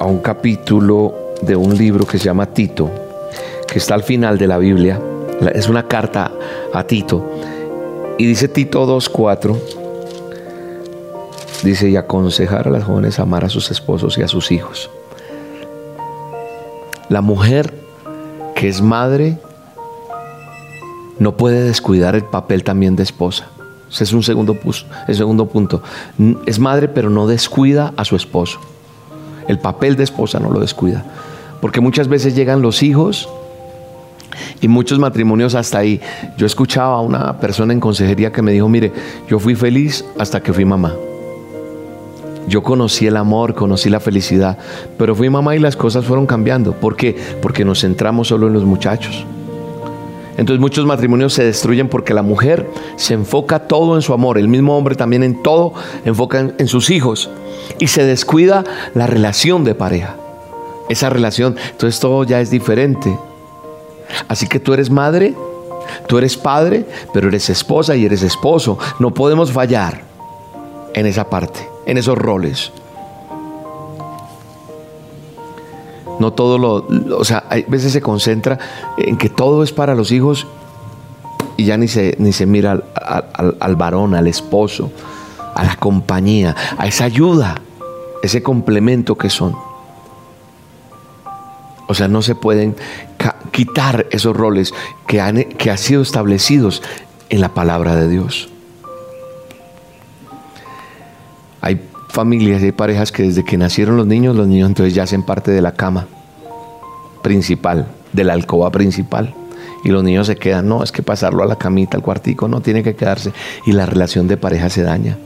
[0.00, 2.90] un capítulo de un libro que se llama Tito,
[3.68, 5.00] que está al final de la Biblia.
[5.54, 6.32] Es una carta
[6.72, 7.24] a Tito.
[8.18, 9.56] Y dice Tito 2.4,
[11.62, 14.90] dice, y aconsejar a las jóvenes a amar a sus esposos y a sus hijos.
[17.08, 17.72] La mujer
[18.54, 19.38] que es madre
[21.18, 23.46] no puede descuidar el papel también de esposa.
[23.90, 24.56] Ese es un segundo,
[25.06, 25.82] el segundo punto.
[26.46, 28.58] Es madre, pero no descuida a su esposo.
[29.48, 31.04] El papel de esposa no lo descuida.
[31.60, 33.28] Porque muchas veces llegan los hijos
[34.60, 36.00] y muchos matrimonios hasta ahí.
[36.36, 38.92] Yo escuchaba a una persona en consejería que me dijo, mire,
[39.28, 40.94] yo fui feliz hasta que fui mamá.
[42.48, 44.58] Yo conocí el amor, conocí la felicidad,
[44.98, 46.72] pero fui mamá y las cosas fueron cambiando.
[46.72, 47.16] ¿Por qué?
[47.40, 49.24] Porque nos centramos solo en los muchachos.
[50.36, 54.48] Entonces muchos matrimonios se destruyen porque la mujer se enfoca todo en su amor, el
[54.48, 57.28] mismo hombre también en todo enfoca en, sus hijos
[57.78, 58.64] y se descuida
[58.94, 60.16] la relación de pareja.
[60.88, 63.16] Esa relación, entonces todo ya es diferente.
[64.28, 65.34] Así que tú eres madre,
[66.06, 68.78] tú eres padre, pero eres esposa y eres esposo.
[68.98, 70.02] No podemos fallar
[70.94, 72.72] en esa parte, en esos roles.
[76.22, 76.86] No todo lo,
[77.18, 78.56] o sea, a veces se concentra
[78.96, 80.46] en que todo es para los hijos
[81.56, 84.92] y ya ni se, ni se mira al, al varón, al esposo,
[85.56, 87.56] a la compañía, a esa ayuda,
[88.22, 89.56] ese complemento que son.
[91.88, 92.76] O sea, no se pueden
[93.50, 94.72] quitar esos roles
[95.08, 96.84] que han, que sido establecidos
[97.30, 98.48] en la palabra de Dios.
[101.60, 101.80] Hay
[102.12, 105.50] familias, hay parejas que desde que nacieron los niños, los niños entonces ya hacen parte
[105.50, 106.06] de la cama
[107.22, 109.34] principal, de la alcoba principal.
[109.84, 112.60] Y los niños se quedan, no, es que pasarlo a la camita, al cuartico, no,
[112.60, 113.32] tiene que quedarse.
[113.66, 115.18] Y la relación de pareja se daña.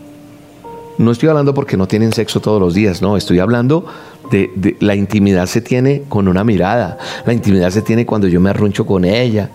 [0.96, 3.84] No estoy hablando porque no tienen sexo todos los días, no, estoy hablando
[4.30, 6.96] de, la intimidad se tiene con una mirada,
[7.26, 9.50] la intimidad se tiene cuando yo me arruncho con ella,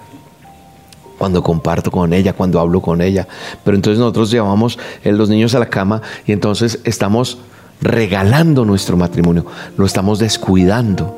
[1.21, 3.27] cuando comparto con ella, cuando hablo con ella.
[3.63, 7.37] Pero entonces nosotros llevamos eh, los niños a la cama y entonces estamos
[7.79, 9.45] regalando nuestro matrimonio,
[9.77, 11.15] lo estamos descuidando.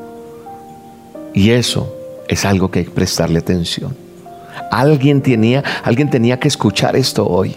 [1.33, 1.95] Y eso
[2.27, 3.95] es algo que hay que prestarle atención.
[4.71, 7.55] Alguien tenía, alguien tenía que escuchar esto hoy.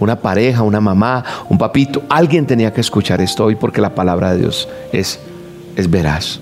[0.00, 4.32] Una pareja, una mamá, un papito, alguien tenía que escuchar esto hoy porque la palabra
[4.32, 5.20] de Dios es,
[5.76, 6.40] es veraz.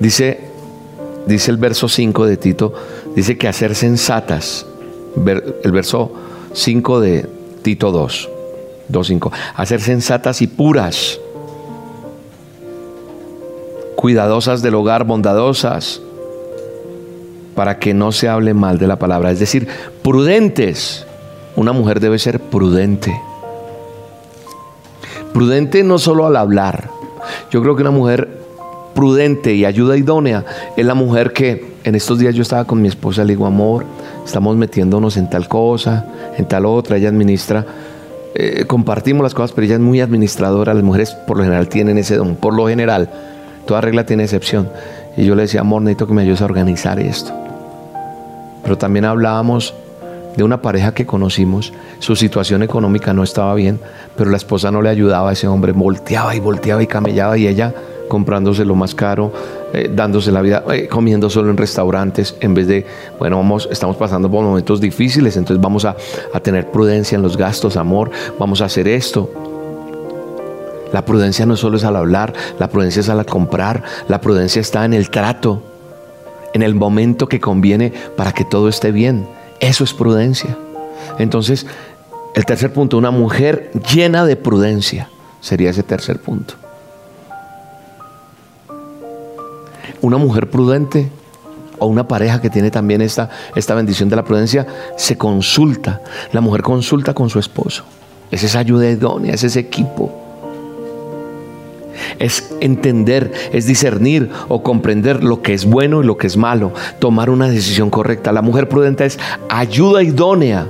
[0.00, 0.51] Dice,
[1.26, 2.72] dice el verso 5 de Tito,
[3.14, 4.66] dice que hacer sensatas,
[5.16, 6.12] el verso
[6.52, 7.28] 5 de
[7.62, 8.28] Tito 2,
[8.90, 11.20] 2.5, hacer sensatas y puras
[14.02, 16.02] cuidadosas del hogar, bondadosas,
[17.54, 19.30] para que no se hable mal de la palabra.
[19.30, 19.68] Es decir,
[20.02, 21.06] prudentes.
[21.54, 23.16] Una mujer debe ser prudente.
[25.32, 26.90] Prudente no solo al hablar.
[27.52, 28.41] Yo creo que una mujer
[28.94, 30.44] prudente y ayuda idónea
[30.76, 33.84] es la mujer que en estos días yo estaba con mi esposa, le digo, amor,
[34.24, 37.66] estamos metiéndonos en tal cosa, en tal otra, ella administra.
[38.34, 40.74] Eh, compartimos las cosas, pero ella es muy administradora.
[40.74, 43.10] Las mujeres por lo general tienen ese don, por lo general.
[43.66, 44.70] Toda regla tiene excepción.
[45.16, 47.32] Y yo le decía, amor, necesito que me ayudes a organizar esto.
[48.62, 49.74] Pero también hablábamos
[50.36, 53.78] de una pareja que conocimos, su situación económica no estaba bien,
[54.16, 57.46] pero la esposa no le ayudaba a ese hombre, volteaba y volteaba y camellaba y
[57.46, 57.74] ella
[58.12, 59.32] comprándose lo más caro,
[59.72, 62.84] eh, dándose la vida, eh, comiendo solo en restaurantes, en vez de,
[63.18, 65.96] bueno, vamos, estamos pasando por momentos difíciles, entonces vamos a,
[66.34, 69.30] a tener prudencia en los gastos, amor, vamos a hacer esto.
[70.92, 74.84] La prudencia no solo es al hablar, la prudencia es al comprar, la prudencia está
[74.84, 75.62] en el trato,
[76.52, 79.26] en el momento que conviene para que todo esté bien.
[79.58, 80.54] Eso es prudencia.
[81.18, 81.66] Entonces,
[82.34, 85.08] el tercer punto, una mujer llena de prudencia,
[85.40, 86.61] sería ese tercer punto.
[90.02, 91.10] Una mujer prudente
[91.78, 96.02] o una pareja que tiene también esta, esta bendición de la prudencia, se consulta.
[96.32, 97.84] La mujer consulta con su esposo.
[98.30, 100.22] Es esa ayuda idónea, es ese equipo
[102.18, 106.72] es entender, es discernir o comprender lo que es bueno y lo que es malo,
[106.98, 108.32] tomar una decisión correcta.
[108.32, 110.66] La mujer prudente es ayuda idónea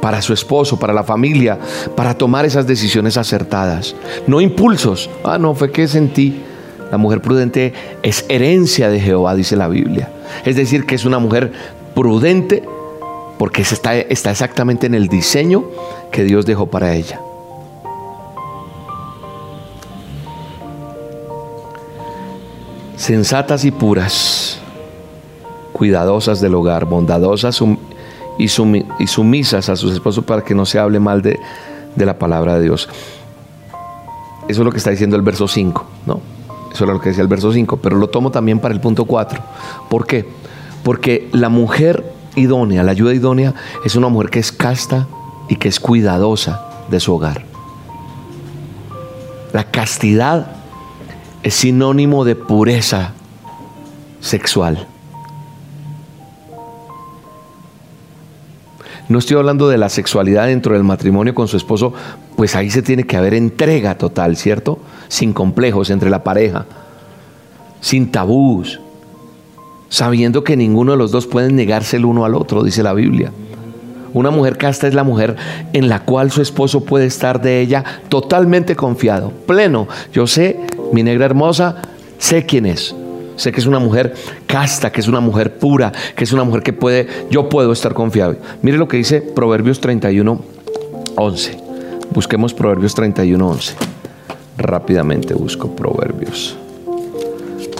[0.00, 1.58] para su esposo, para la familia,
[1.96, 3.94] para tomar esas decisiones acertadas.
[4.26, 5.08] No impulsos.
[5.22, 6.42] Ah, no, fue que sentí.
[6.90, 10.10] La mujer prudente es herencia de Jehová, dice la Biblia.
[10.44, 11.52] Es decir, que es una mujer
[11.94, 12.62] prudente
[13.38, 15.64] porque está, está exactamente en el diseño
[16.10, 17.20] que Dios dejó para ella.
[23.04, 24.58] sensatas y puras,
[25.74, 27.62] cuidadosas del hogar, bondadosas
[28.38, 31.38] y, sumisas a sus esposos para que no se hable mal de,
[31.96, 32.88] la palabra de Dios.
[34.48, 36.20] Eso es lo que está diciendo el verso 5, ¿no?
[36.74, 39.04] Eso es lo que decía el verso 5, pero lo tomo también para el punto
[39.04, 39.40] 4.
[39.88, 40.28] ¿Por qué?
[40.82, 45.06] Porque la mujer idónea, la ayuda idónea, es una mujer que es casta
[45.48, 47.44] y que es cuidadosa de su hogar.
[49.52, 50.48] La castidad
[51.44, 53.12] es sinónimo de pureza
[54.20, 54.88] sexual.
[59.08, 61.92] No estoy hablando de la sexualidad dentro del matrimonio con su esposo,
[62.36, 64.80] pues ahí se tiene que haber entrega total, ¿cierto?
[65.14, 66.66] Sin complejos entre la pareja,
[67.80, 68.80] sin tabús,
[69.88, 73.30] sabiendo que ninguno de los dos puede negarse el uno al otro, dice la Biblia.
[74.12, 75.36] Una mujer casta es la mujer
[75.72, 79.86] en la cual su esposo puede estar de ella totalmente confiado, pleno.
[80.12, 80.58] Yo sé,
[80.92, 81.76] mi negra hermosa,
[82.18, 82.92] sé quién es.
[83.36, 84.14] Sé que es una mujer
[84.48, 87.94] casta, que es una mujer pura, que es una mujer que puede, yo puedo estar
[87.94, 88.34] confiado.
[88.62, 90.40] Mire lo que dice Proverbios 31,
[91.14, 91.56] 11.
[92.12, 93.93] Busquemos Proverbios 31, 11.
[94.56, 96.56] Rápidamente busco Proverbios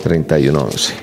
[0.03, 0.95] 31, 11.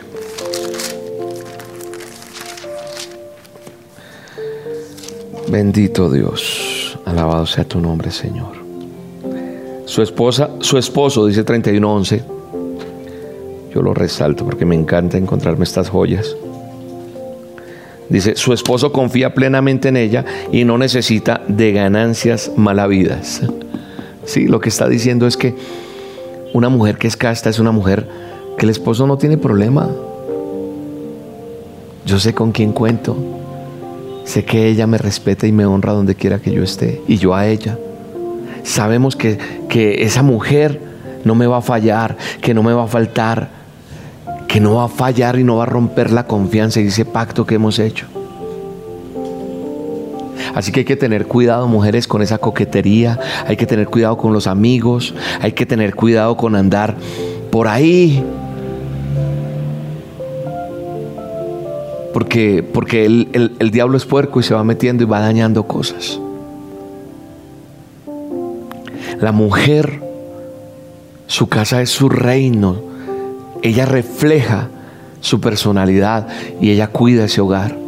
[5.50, 8.62] Bendito Dios, alabado sea tu nombre, Señor.
[9.86, 12.22] Su esposa, su esposo, dice 31:11.
[13.74, 16.36] Yo lo resalto porque me encanta encontrarme estas joyas.
[18.08, 23.42] Dice, su esposo confía plenamente en ella y no necesita de ganancias malavidas.
[24.26, 25.56] Sí, lo que está diciendo es que
[26.54, 28.08] una mujer que es casta es una mujer
[28.58, 29.90] que el esposo no tiene problema.
[32.06, 33.18] Yo sé con quién cuento.
[34.26, 37.34] Sé que ella me respeta y me honra donde quiera que yo esté y yo
[37.34, 37.78] a ella.
[38.64, 39.38] Sabemos que,
[39.70, 40.80] que esa mujer
[41.24, 43.50] no me va a fallar, que no me va a faltar,
[44.48, 47.46] que no va a fallar y no va a romper la confianza y ese pacto
[47.46, 48.08] que hemos hecho.
[50.56, 54.34] Así que hay que tener cuidado, mujeres, con esa coquetería, hay que tener cuidado con
[54.34, 56.96] los amigos, hay que tener cuidado con andar
[57.52, 58.24] por ahí.
[62.14, 66.20] Porque, porque el, el diablo es puerco y se va metiendo y va dañando cosas.
[69.22, 70.02] La mujer,
[71.28, 72.82] su casa es su reino.
[73.62, 74.68] Ella refleja
[75.22, 76.28] su personalidad
[76.60, 77.81] y ella cuida ese hogar.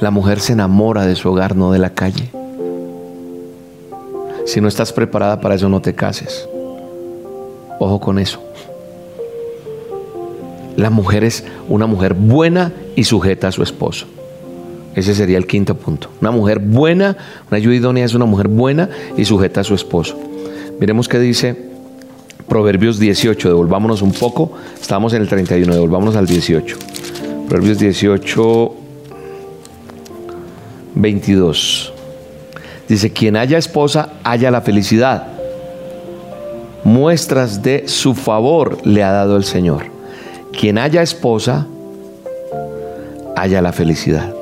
[0.00, 2.30] La mujer se enamora de su hogar, no de la calle.
[4.44, 6.48] Si no estás preparada para eso, no te cases.
[7.78, 8.40] Ojo con eso.
[10.76, 14.06] La mujer es una mujer buena y sujeta a su esposo.
[14.94, 16.10] Ese sería el quinto punto.
[16.20, 17.16] Una mujer buena,
[17.48, 20.18] una ayuda idónea es una mujer buena y sujeta a su esposo.
[20.78, 21.70] Miremos qué dice
[22.48, 23.48] Proverbios 18.
[23.48, 24.52] Devolvámonos un poco.
[24.80, 25.72] Estamos en el 31.
[25.72, 26.76] Devolvámonos al 18.
[27.48, 28.74] Proverbios 18,
[30.96, 31.92] 22.
[32.88, 35.28] Dice, quien haya esposa, haya la felicidad.
[36.84, 39.84] Muestras de su favor le ha dado el Señor.
[40.58, 41.66] Quien haya esposa,
[43.36, 44.32] haya la felicidad.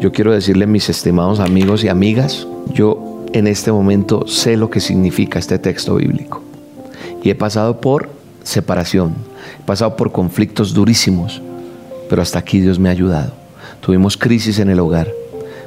[0.00, 4.80] Yo quiero decirle, mis estimados amigos y amigas, yo en este momento sé lo que
[4.80, 6.42] significa este texto bíblico.
[7.22, 8.08] Y he pasado por
[8.42, 9.14] separación,
[9.60, 11.42] he pasado por conflictos durísimos,
[12.08, 13.32] pero hasta aquí Dios me ha ayudado.
[13.80, 15.08] Tuvimos crisis en el hogar,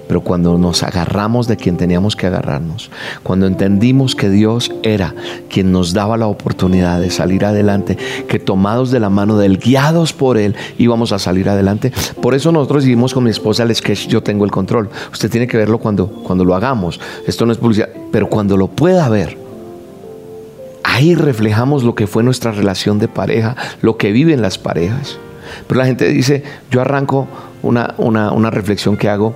[0.07, 2.91] pero cuando nos agarramos de quien teníamos que agarrarnos,
[3.23, 5.15] cuando entendimos que Dios era
[5.49, 9.57] quien nos daba la oportunidad de salir adelante, que tomados de la mano de Él,
[9.57, 11.91] guiados por Él, íbamos a salir adelante.
[12.21, 14.89] Por eso nosotros dijimos con mi esposa el sketch, yo tengo el control.
[15.11, 16.99] Usted tiene que verlo cuando, cuando lo hagamos.
[17.25, 19.37] Esto no es publicidad, pero cuando lo pueda ver,
[20.83, 25.17] ahí reflejamos lo que fue nuestra relación de pareja, lo que viven las parejas.
[25.67, 27.27] Pero la gente dice, yo arranco
[27.61, 29.35] una, una reflexión que hago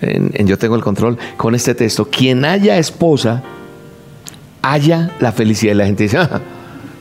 [0.00, 3.42] en, Yo tengo el control, con este texto, quien haya esposa,
[4.62, 5.72] haya la felicidad.
[5.72, 6.40] Y la gente dice, ah,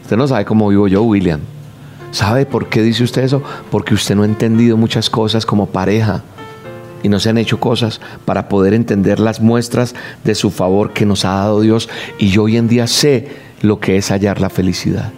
[0.01, 1.41] usted no sabe cómo vivo yo, William.
[2.11, 3.43] ¿Sabe por qué dice usted eso?
[3.69, 6.23] Porque usted no ha entendido muchas cosas como pareja
[7.03, 11.05] y no se han hecho cosas para poder entender las muestras de su favor que
[11.05, 11.89] nos ha dado Dios.
[12.17, 13.27] Y yo hoy en día sé
[13.61, 15.11] lo que es hallar la felicidad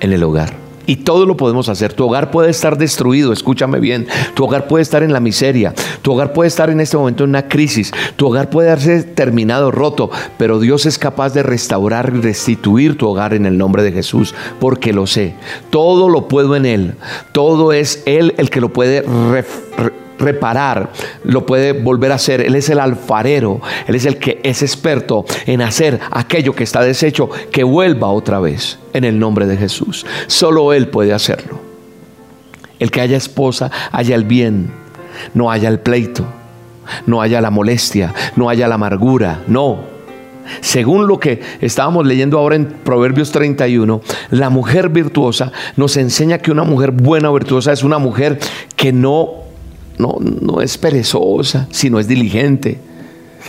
[0.00, 0.67] en el hogar.
[0.88, 1.92] Y todo lo podemos hacer.
[1.92, 4.06] Tu hogar puede estar destruido, escúchame bien.
[4.34, 5.74] Tu hogar puede estar en la miseria.
[6.00, 7.92] Tu hogar puede estar en este momento en una crisis.
[8.16, 10.10] Tu hogar puede haberse terminado, roto.
[10.38, 14.34] Pero Dios es capaz de restaurar y restituir tu hogar en el nombre de Jesús.
[14.60, 15.34] Porque lo sé.
[15.68, 16.94] Todo lo puedo en Él.
[17.32, 19.04] Todo es Él el que lo puede
[20.18, 20.90] reparar,
[21.24, 22.40] lo puede volver a hacer.
[22.40, 26.82] Él es el alfarero, Él es el que es experto en hacer aquello que está
[26.82, 30.06] deshecho, que vuelva otra vez en el nombre de Jesús.
[30.26, 31.60] Solo Él puede hacerlo.
[32.78, 34.70] El que haya esposa, haya el bien,
[35.34, 36.24] no haya el pleito,
[37.06, 39.98] no haya la molestia, no haya la amargura, no.
[40.60, 44.00] Según lo que estábamos leyendo ahora en Proverbios 31,
[44.30, 48.38] la mujer virtuosa nos enseña que una mujer buena o virtuosa es una mujer
[48.76, 49.47] que no
[49.98, 52.78] no, no es perezosa, sino es diligente,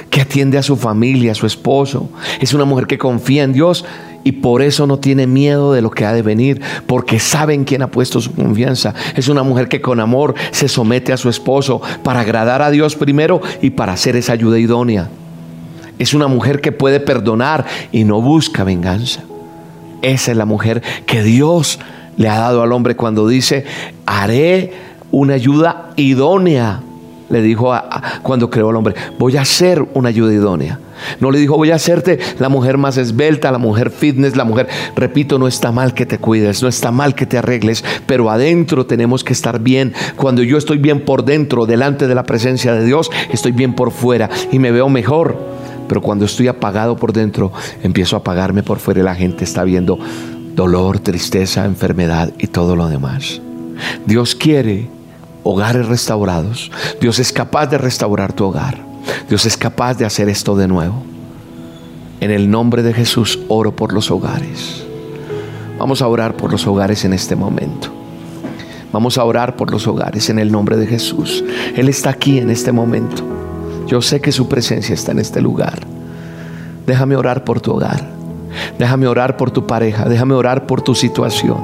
[0.10, 2.10] que atiende a su familia, a su esposo.
[2.40, 3.86] Es una mujer que confía en Dios
[4.24, 7.64] y por eso no tiene miedo de lo que ha de venir, porque sabe en
[7.64, 8.94] quién ha puesto su confianza.
[9.16, 12.96] Es una mujer que con amor se somete a su esposo para agradar a Dios
[12.96, 15.10] primero y para hacer esa ayuda idónea.
[15.98, 19.24] Es una mujer que puede perdonar y no busca venganza.
[20.02, 21.80] Esa es la mujer que Dios
[22.16, 23.66] le ha dado al hombre cuando dice,
[24.06, 26.82] haré una ayuda idónea.
[27.30, 27.72] Le dijo
[28.24, 30.80] cuando creó al hombre, voy a ser una ayuda idónea.
[31.20, 34.68] No le dijo, voy a hacerte la mujer más esbelta, la mujer fitness, la mujer,
[34.96, 38.86] repito, no está mal que te cuides, no está mal que te arregles, pero adentro
[38.86, 39.94] tenemos que estar bien.
[40.16, 43.92] Cuando yo estoy bien por dentro, delante de la presencia de Dios, estoy bien por
[43.92, 45.38] fuera y me veo mejor.
[45.88, 49.64] Pero cuando estoy apagado por dentro, empiezo a apagarme por fuera y la gente está
[49.64, 49.98] viendo
[50.56, 53.42] dolor, tristeza, enfermedad y todo lo demás.
[54.06, 54.88] Dios quiere
[55.50, 56.72] hogares restaurados.
[57.02, 58.78] Dios es capaz de restaurar tu hogar.
[59.28, 61.04] Dios es capaz de hacer esto de nuevo.
[62.20, 64.86] En el nombre de Jesús oro por los hogares.
[65.80, 67.90] Vamos a orar por los hogares en este momento.
[68.92, 71.44] Vamos a orar por los hogares en el nombre de Jesús.
[71.76, 73.24] Él está aquí en este momento.
[73.88, 75.80] Yo sé que su presencia está en este lugar.
[76.86, 78.08] Déjame orar por tu hogar.
[78.78, 80.06] Déjame orar por tu pareja.
[80.06, 81.60] Déjame orar por tu situación.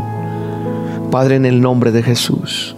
[1.11, 2.75] Padre, en el nombre de Jesús.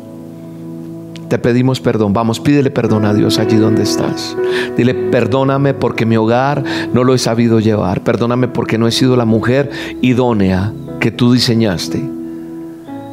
[1.29, 2.13] Te pedimos perdón.
[2.13, 4.35] Vamos, pídele perdón a Dios allí donde estás.
[4.77, 6.63] Dile, perdóname porque mi hogar
[6.93, 8.03] no lo he sabido llevar.
[8.03, 9.69] Perdóname porque no he sido la mujer
[10.01, 12.01] idónea que tú diseñaste.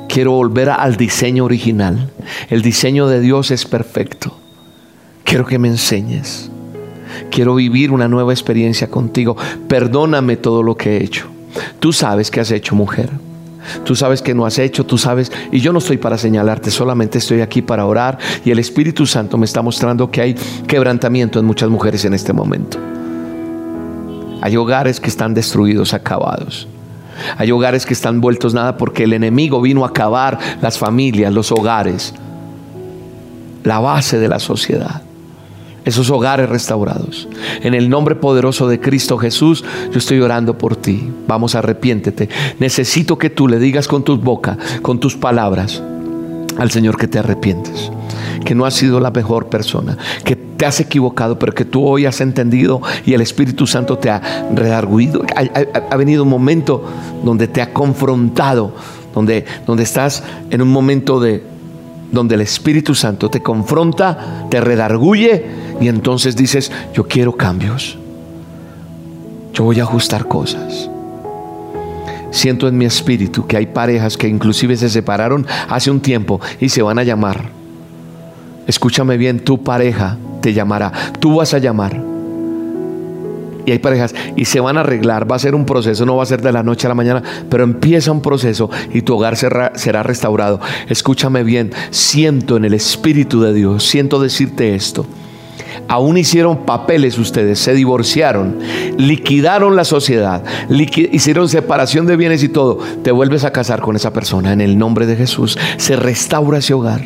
[0.09, 2.11] Quiero volver al diseño original.
[2.49, 4.39] El diseño de Dios es perfecto.
[5.25, 6.51] Quiero que me enseñes.
[7.31, 9.37] Quiero vivir una nueva experiencia contigo.
[9.67, 11.27] Perdóname todo lo que he hecho.
[11.81, 13.11] Tú sabes que has hecho, mujer.
[13.85, 17.19] Tú sabes que no has hecho, tú sabes, y yo no estoy para señalarte, solamente
[17.19, 20.35] estoy aquí para orar y el Espíritu Santo me está mostrando que hay
[20.67, 22.79] quebrantamiento en muchas mujeres en este momento.
[24.43, 26.69] Hay hogares que están destruidos, acabados.
[27.39, 31.53] Hay hogares que están vueltos nada porque el enemigo vino a acabar las familias, los
[31.53, 32.13] hogares,
[33.63, 35.03] la base de la sociedad
[35.85, 37.29] esos hogares restaurados.
[37.63, 41.11] En el nombre poderoso de Cristo Jesús, yo estoy orando por ti.
[41.27, 42.29] Vamos, arrepiéntete.
[42.59, 45.83] Necesito que tú le digas con tus bocas, con tus palabras
[46.59, 47.91] al Señor que te arrepientes,
[48.45, 52.07] que no has sido la mejor persona, que te has equivocado, pero que tú hoy
[52.07, 55.25] has entendido y el Espíritu Santo te ha redarguido.
[55.35, 56.85] Ha, venido un momento
[57.25, 58.73] donde te ha confrontado,
[59.15, 61.43] donde, donde estás en un momento de
[62.13, 67.99] donde el Espíritu Santo te confronta, te redarguye y entonces dices, yo quiero cambios.
[69.53, 70.91] Yo voy a ajustar cosas.
[72.31, 76.69] Siento en mi espíritu que hay parejas que inclusive se separaron hace un tiempo y
[76.69, 77.51] se van a llamar.
[78.67, 80.93] Escúchame bien, tu pareja te llamará.
[81.21, 82.03] Tú vas a llamar.
[83.67, 86.25] Y hay parejas y se van a arreglar, va a ser un proceso, no va
[86.25, 89.37] a ser de la noche a la mañana, pero empieza un proceso y tu hogar
[89.37, 90.61] será, será, restaurado.
[90.89, 95.07] Escúchame bien, siento en el Espíritu de Dios, siento decirte esto
[95.89, 98.59] aún hicieron papeles ustedes, se divorciaron,
[98.97, 104.13] liquidaron la sociedad, hicieron separación de bienes y todo, te vuelves a casar con esa
[104.13, 107.03] persona en el nombre de Jesús, se restaura ese hogar.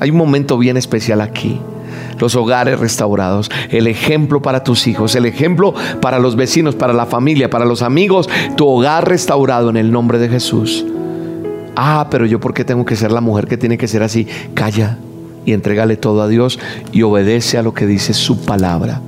[0.00, 1.60] Hay un momento bien especial aquí.
[2.18, 7.06] Los hogares restaurados, el ejemplo para tus hijos, el ejemplo para los vecinos, para la
[7.06, 10.84] familia, para los amigos, tu hogar restaurado en el nombre de Jesús.
[11.76, 14.28] Ah, pero yo por qué tengo que ser la mujer que tiene que ser así?
[14.54, 14.98] Calla
[15.44, 16.58] y entrégale todo a Dios
[16.92, 19.00] y obedece a lo que dice su palabra.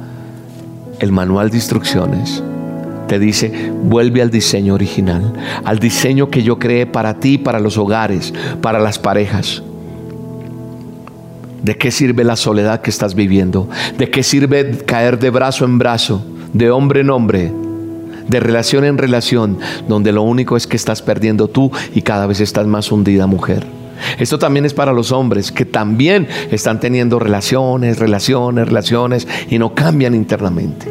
[0.99, 2.43] El manual de instrucciones
[3.07, 5.33] te dice, vuelve al diseño original,
[5.65, 9.63] al diseño que yo creé para ti, para los hogares, para las parejas.
[11.63, 13.69] ¿De qué sirve la soledad que estás viviendo?
[13.99, 17.53] ¿De qué sirve caer de brazo en brazo, de hombre en hombre,
[18.29, 19.59] de relación en relación,
[19.89, 23.67] donde lo único es que estás perdiendo tú y cada vez estás más hundida mujer?
[24.19, 29.75] Esto también es para los hombres que también están teniendo relaciones, relaciones, relaciones y no
[29.75, 30.91] cambian internamente.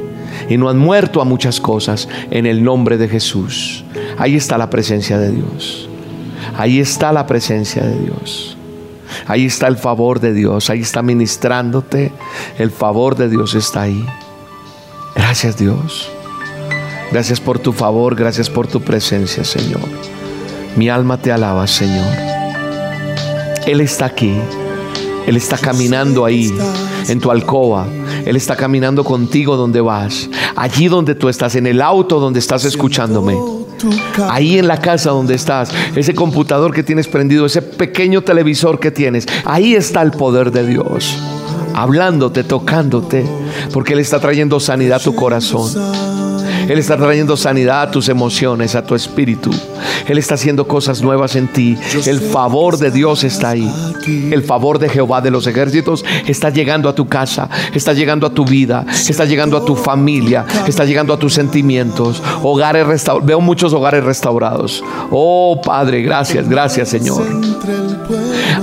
[0.49, 3.83] Y no han muerto a muchas cosas en el nombre de Jesús.
[4.17, 5.89] Ahí está la presencia de Dios.
[6.57, 8.57] Ahí está la presencia de Dios.
[9.27, 10.69] Ahí está el favor de Dios.
[10.69, 12.11] Ahí está ministrándote.
[12.57, 14.05] El favor de Dios está ahí.
[15.15, 16.09] Gracias Dios.
[17.11, 18.15] Gracias por tu favor.
[18.15, 19.87] Gracias por tu presencia, Señor.
[20.75, 22.34] Mi alma te alaba, Señor.
[23.65, 24.33] Él está aquí.
[25.25, 26.53] Él está caminando ahí,
[27.07, 27.87] en tu alcoba.
[28.25, 30.29] Él está caminando contigo donde vas.
[30.55, 33.35] Allí donde tú estás, en el auto donde estás escuchándome.
[34.29, 38.91] Ahí en la casa donde estás, ese computador que tienes prendido, ese pequeño televisor que
[38.91, 41.17] tienes, ahí está el poder de Dios.
[41.73, 43.25] Hablándote, tocándote,
[43.73, 46.14] porque Él está trayendo sanidad a tu corazón.
[46.67, 49.51] Él está trayendo sanidad a tus emociones, a tu espíritu.
[50.07, 51.77] Él está haciendo cosas nuevas en ti.
[52.05, 53.71] El favor de Dios está ahí.
[54.31, 58.29] El favor de Jehová de los ejércitos está llegando a tu casa, está llegando a
[58.29, 62.21] tu vida, está llegando a tu familia, está llegando a tus sentimientos.
[62.43, 63.27] Hogares restaurados.
[63.27, 64.83] Veo muchos hogares restaurados.
[65.11, 67.23] Oh Padre, gracias, gracias Señor.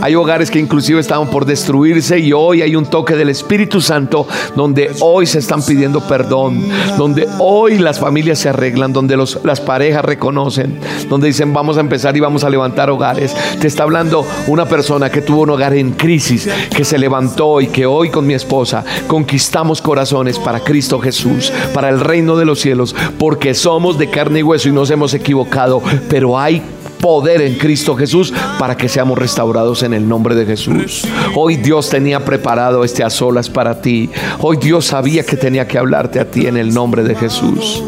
[0.00, 4.26] Hay hogares que inclusive estaban por destruirse y hoy hay un toque del Espíritu Santo
[4.56, 10.02] donde hoy se están pidiendo perdón, donde hoy las familias se arreglan, donde las parejas
[10.02, 10.78] reconocen,
[11.10, 13.36] donde dicen vamos a empezar y vamos a levantar hogares.
[13.60, 17.66] Te está hablando una persona que tuvo un hogar en crisis, que se levantó y
[17.66, 22.60] que hoy con mi esposa conquistamos corazones para Cristo Jesús, para el reino de los
[22.60, 26.62] cielos, porque somos de carne y hueso y nos hemos equivocado, pero hay
[27.02, 31.06] poder en Cristo Jesús para que seamos restaurados en el nombre de Jesús.
[31.34, 34.08] Hoy Dios tenía preparado este a solas para ti.
[34.38, 37.82] Hoy Dios sabía que tenía que hablarte a ti en el nombre de Jesús.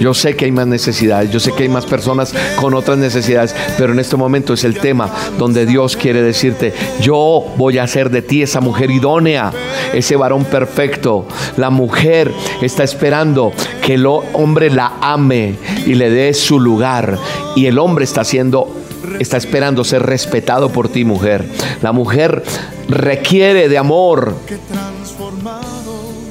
[0.00, 3.54] Yo sé que hay más necesidades, yo sé que hay más personas con otras necesidades,
[3.76, 8.10] pero en este momento es el tema donde Dios quiere decirte, yo voy a hacer
[8.10, 9.52] de ti esa mujer idónea,
[9.92, 11.26] ese varón perfecto.
[11.56, 12.32] La mujer
[12.62, 17.18] está esperando que el hombre la ame y le dé su lugar
[17.56, 18.74] y el hombre está haciendo
[19.18, 21.44] está esperando ser respetado por ti, mujer.
[21.82, 22.42] La mujer
[22.88, 24.36] requiere de amor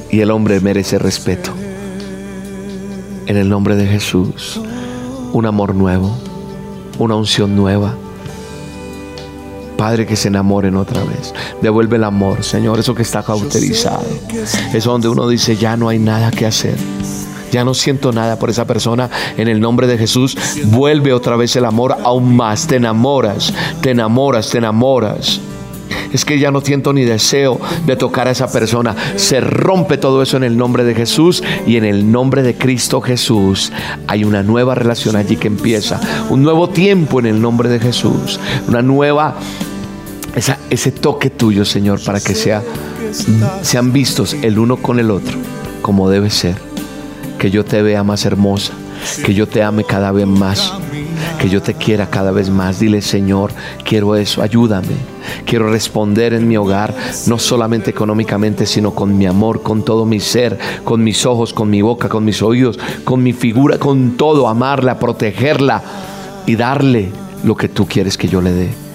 [0.10, 1.54] y el hombre merece respeto
[3.28, 4.60] en el nombre de Jesús,
[5.34, 6.18] un amor nuevo,
[6.98, 7.94] una unción nueva.
[9.78, 11.36] Padre, que se enamoren otra vez.
[11.62, 14.04] Devuelve el amor, Señor, eso que está cauterizado.
[14.74, 16.76] Es donde uno dice, ya no hay nada que hacer.
[17.52, 19.10] Ya no siento nada por esa persona.
[19.38, 22.66] En el nombre de Jesús, vuelve otra vez el amor aún más.
[22.66, 25.42] Te enamoras, te enamoras, te enamoras
[26.14, 28.96] es que ya no siento ni deseo de tocar a esa persona.
[29.16, 33.02] Se rompe todo eso en el nombre de Jesús y en el nombre de Cristo
[33.02, 33.72] Jesús.
[34.08, 36.00] Hay una nueva relación allí que empieza,
[36.30, 39.36] un nuevo tiempo en el nombre de Jesús, una nueva,
[40.70, 42.64] ese toque tuyo, Señor, para que sea,
[43.62, 45.38] sean vistos el uno con el otro,
[45.82, 46.56] como debe ser.
[47.40, 48.74] Que yo te vea más hermosa,
[49.24, 50.74] que yo te ame cada vez más
[51.40, 52.80] que yo te quiera cada vez más.
[52.80, 53.52] Dile, Señor,
[53.84, 54.96] quiero eso, ayúdame.
[55.46, 56.96] Quiero responder en mi hogar,
[57.28, 61.70] no solamente económicamente, sino con mi amor, con todo mi ser, con mis ojos, con
[61.70, 65.84] mi boca, con mis oídos, con mi figura, con todo, amarla, protegerla
[66.46, 67.12] y darle
[67.44, 68.87] lo que tú quieres que yo le dé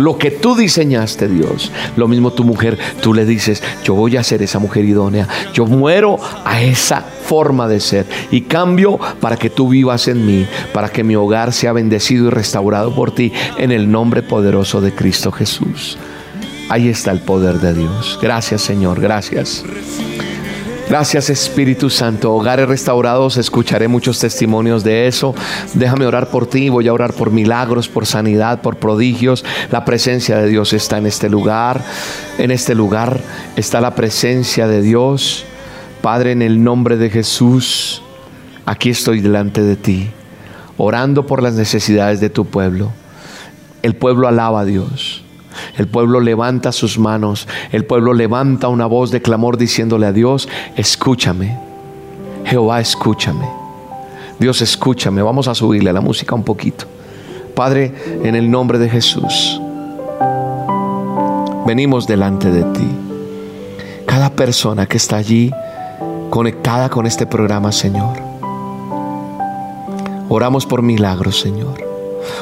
[0.00, 1.70] lo que tú diseñaste, Dios.
[1.96, 5.28] Lo mismo tu mujer, tú le dices, yo voy a ser esa mujer idónea.
[5.52, 10.46] Yo muero a esa forma de ser y cambio para que tú vivas en mí,
[10.72, 14.92] para que mi hogar sea bendecido y restaurado por ti en el nombre poderoso de
[14.92, 15.96] Cristo Jesús.
[16.68, 18.18] Ahí está el poder de Dios.
[18.20, 19.64] Gracias Señor, gracias.
[20.90, 22.34] Gracias Espíritu Santo.
[22.34, 25.36] Hogares restaurados, escucharé muchos testimonios de eso.
[25.74, 29.44] Déjame orar por ti, voy a orar por milagros, por sanidad, por prodigios.
[29.70, 31.80] La presencia de Dios está en este lugar.
[32.38, 33.20] En este lugar
[33.54, 35.44] está la presencia de Dios.
[36.02, 38.02] Padre, en el nombre de Jesús,
[38.66, 40.10] aquí estoy delante de ti,
[40.76, 42.90] orando por las necesidades de tu pueblo.
[43.82, 45.22] El pueblo alaba a Dios.
[45.76, 50.48] El pueblo levanta sus manos, el pueblo levanta una voz de clamor diciéndole a Dios,
[50.76, 51.58] escúchame,
[52.44, 53.46] Jehová, escúchame.
[54.38, 56.86] Dios, escúchame, vamos a subirle a la música un poquito.
[57.54, 57.92] Padre,
[58.24, 59.60] en el nombre de Jesús,
[61.66, 62.88] venimos delante de ti.
[64.06, 65.52] Cada persona que está allí
[66.30, 68.16] conectada con este programa, Señor.
[70.28, 71.89] Oramos por milagros, Señor.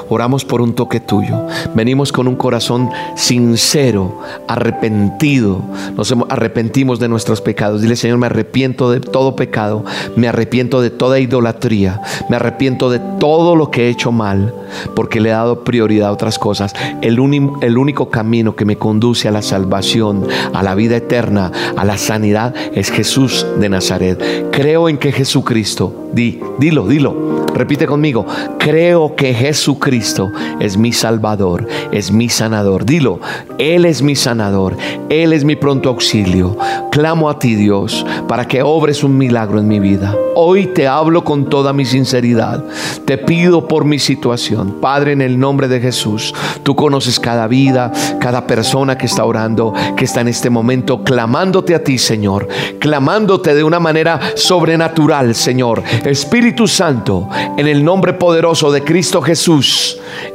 [0.09, 1.47] Oramos por un toque tuyo.
[1.75, 5.63] Venimos con un corazón sincero, arrepentido.
[5.97, 7.83] Nos arrepentimos de nuestros pecados.
[7.83, 9.85] Dile, Señor, me arrepiento de todo pecado.
[10.17, 12.01] Me arrepiento de toda idolatría.
[12.29, 14.55] Me arrepiento de todo lo que he hecho mal.
[14.95, 16.75] Porque le he dado prioridad a otras cosas.
[17.03, 17.19] El,
[17.61, 21.99] el único camino que me conduce a la salvación, a la vida eterna, a la
[21.99, 24.49] sanidad, es Jesús de Nazaret.
[24.51, 28.27] Creo en que Jesucristo, di, dilo, dilo, repite conmigo.
[28.59, 29.35] Creo que
[29.69, 32.87] Jesucristo Cristo es mi Salvador, es mi sanador.
[32.87, 33.21] Dilo,
[33.59, 34.77] Él es mi sanador,
[35.11, 36.57] Él es mi pronto auxilio.
[36.91, 40.15] Clamo a ti, Dios, para que obres un milagro en mi vida.
[40.35, 42.65] Hoy te hablo con toda mi sinceridad.
[43.05, 44.77] Te pido por mi situación.
[44.81, 49.75] Padre, en el nombre de Jesús, tú conoces cada vida, cada persona que está orando,
[49.97, 52.47] que está en este momento clamándote a ti, Señor.
[52.79, 55.83] Clamándote de una manera sobrenatural, Señor.
[56.05, 59.58] Espíritu Santo, en el nombre poderoso de Cristo Jesús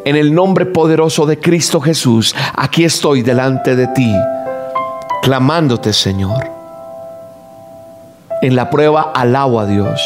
[0.06, 4.14] en el nombre poderoso de Cristo Jesús, aquí estoy delante de ti,
[5.22, 6.53] clamándote, Señor.
[8.44, 10.02] En la prueba alabo a Dios.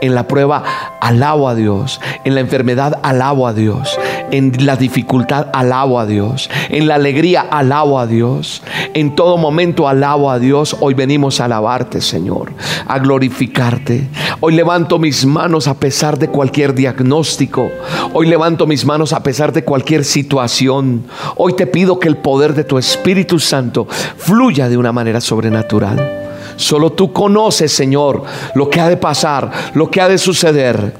[0.00, 0.62] En la prueba
[1.02, 2.00] alabo a Dios.
[2.24, 3.98] En la enfermedad alabo a Dios.
[4.30, 6.48] En la dificultad alabo a Dios.
[6.70, 8.62] En la alegría alabo a Dios.
[8.94, 10.74] En todo momento alabo a Dios.
[10.80, 12.54] Hoy venimos a alabarte, Señor.
[12.86, 14.08] A glorificarte.
[14.40, 17.68] Hoy levanto mis manos a pesar de cualquier diagnóstico.
[18.14, 21.04] Hoy levanto mis manos a pesar de cualquier situación.
[21.36, 26.23] Hoy te pido que el poder de tu Espíritu Santo fluya de una manera sobrenatural.
[26.56, 28.22] Solo tú conoces, Señor,
[28.54, 30.94] lo que ha de pasar, lo que ha de suceder.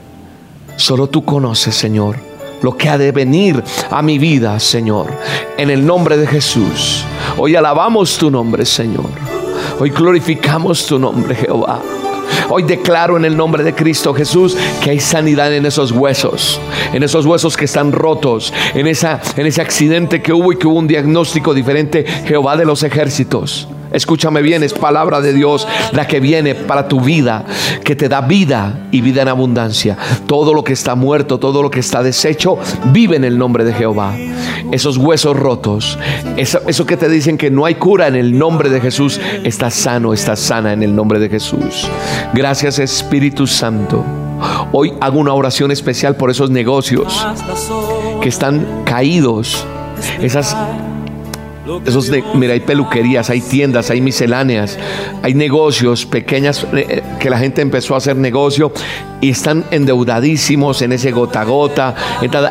[0.76, 2.16] Solo tú conoces, Señor,
[2.62, 5.12] lo que ha de venir a mi vida, Señor.
[5.56, 7.04] En el nombre de Jesús.
[7.38, 9.06] Hoy alabamos tu nombre, Señor.
[9.78, 11.80] Hoy glorificamos tu nombre, Jehová.
[12.50, 16.60] Hoy declaro en el nombre de Cristo Jesús que hay sanidad en esos huesos,
[16.92, 20.66] en esos huesos que están rotos, en, esa, en ese accidente que hubo y que
[20.66, 23.68] hubo un diagnóstico diferente, Jehová de los ejércitos.
[23.94, 27.44] Escúchame bien, es palabra de Dios la que viene para tu vida,
[27.84, 29.96] que te da vida y vida en abundancia.
[30.26, 32.58] Todo lo que está muerto, todo lo que está deshecho,
[32.92, 34.16] vive en el nombre de Jehová.
[34.72, 35.96] Esos huesos rotos,
[36.36, 40.12] eso, que te dicen que no hay cura en el nombre de Jesús, está sano,
[40.12, 41.88] está sana en el nombre de Jesús.
[42.32, 44.04] Gracias Espíritu Santo.
[44.72, 47.24] Hoy hago una oración especial por esos negocios
[48.20, 49.64] que están caídos,
[50.20, 50.56] esas
[51.86, 54.78] esos mira, hay peluquerías, hay tiendas, hay misceláneas,
[55.22, 58.72] hay negocios pequeñas eh, que la gente empezó a hacer negocio
[59.22, 61.94] y están endeudadísimos en ese gota a gota.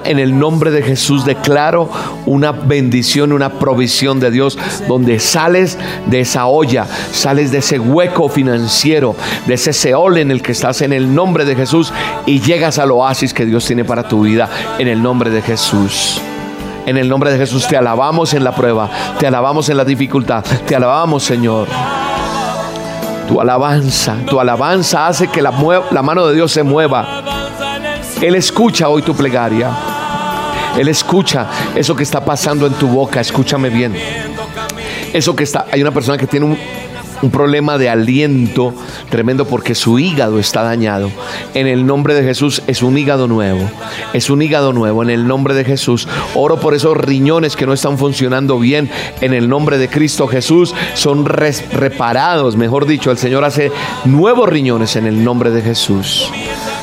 [0.05, 1.89] En el nombre de Jesús declaro
[2.25, 4.57] una bendición, una provisión de Dios
[4.87, 10.41] donde sales de esa olla, sales de ese hueco financiero, de ese seol en el
[10.41, 11.93] que estás en el nombre de Jesús
[12.25, 14.49] y llegas al oasis que Dios tiene para tu vida
[14.79, 16.19] en el nombre de Jesús.
[16.85, 20.43] En el nombre de Jesús te alabamos en la prueba, te alabamos en la dificultad,
[20.67, 21.67] te alabamos Señor.
[23.27, 27.23] Tu alabanza, tu alabanza hace que la, mano de Dios se mueva.
[28.21, 29.71] Él escucha hoy tu plegaria.
[30.77, 33.21] Él escucha eso que está pasando en tu boca.
[33.21, 33.95] Escúchame bien.
[35.13, 36.57] Eso que está, hay una persona que tiene un,
[37.23, 38.73] un problema de aliento
[39.09, 41.09] tremendo porque su hígado está dañado.
[41.53, 43.61] En el nombre de Jesús es un hígado nuevo.
[44.11, 45.01] Es un hígado nuevo.
[45.03, 46.07] En el nombre de Jesús.
[46.35, 48.89] Oro por esos riñones que no están funcionando bien.
[49.21, 52.57] En el nombre de Cristo Jesús son reparados.
[52.57, 53.71] Mejor dicho, el Señor hace
[54.03, 56.29] nuevos riñones en el nombre de Jesús.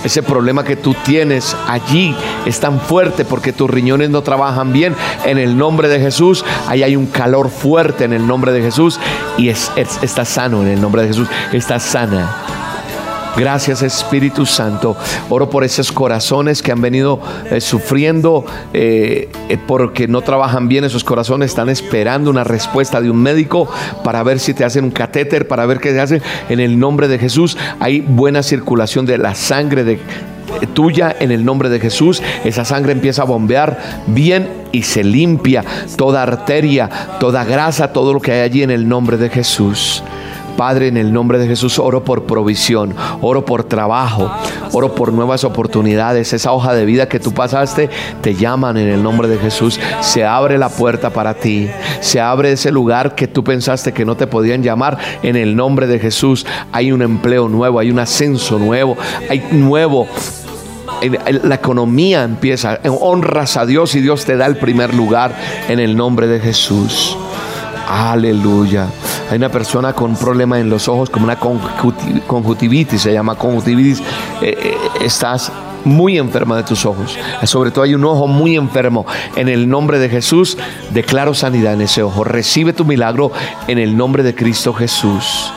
[0.04, 2.14] Ese problema que tú tienes allí
[2.46, 4.94] es tan fuerte porque tus riñones no trabajan bien.
[5.24, 8.98] En el nombre de Jesús, ahí hay un calor fuerte en el nombre de Jesús
[9.36, 11.28] y es, estás sano en el nombre de Jesús.
[11.52, 12.49] Estás sana.
[13.36, 14.96] Gracias Espíritu Santo.
[15.28, 17.20] Oro por esos corazones que han venido
[17.50, 20.84] eh, sufriendo eh, eh, porque no trabajan bien.
[20.84, 23.68] Esos corazones están esperando una respuesta de un médico
[24.04, 26.22] para ver si te hacen un catéter, para ver qué te hacen.
[26.48, 30.00] En el nombre de Jesús hay buena circulación de la sangre de,
[30.74, 32.22] tuya en el nombre de Jesús.
[32.44, 33.78] Esa sangre empieza a bombear
[34.08, 35.64] bien y se limpia
[35.96, 40.02] toda arteria, toda grasa, todo lo que hay allí en el nombre de Jesús.
[40.60, 44.30] Padre, en el nombre de Jesús, oro por provisión, oro por trabajo,
[44.72, 46.34] oro por nuevas oportunidades.
[46.34, 47.88] Esa hoja de vida que tú pasaste,
[48.20, 49.80] te llaman en el nombre de Jesús.
[50.02, 51.70] Se abre la puerta para ti.
[52.02, 54.98] Se abre ese lugar que tú pensaste que no te podían llamar.
[55.22, 58.98] En el nombre de Jesús hay un empleo nuevo, hay un ascenso nuevo,
[59.30, 60.08] hay nuevo
[61.42, 65.34] la economía empieza, honras a Dios y Dios te da el primer lugar
[65.70, 67.16] en el nombre de Jesús.
[67.90, 68.86] Aleluya.
[69.28, 73.98] Hay una persona con un problema en los ojos, como una conjuntivitis, se llama conjuntivitis.
[74.40, 75.50] Eh, eh, estás
[75.84, 77.18] muy enferma de tus ojos.
[77.42, 79.06] Sobre todo hay un ojo muy enfermo.
[79.34, 80.56] En el nombre de Jesús,
[80.92, 82.22] declaro sanidad en ese ojo.
[82.22, 83.32] Recibe tu milagro
[83.66, 85.52] en el nombre de Cristo Jesús.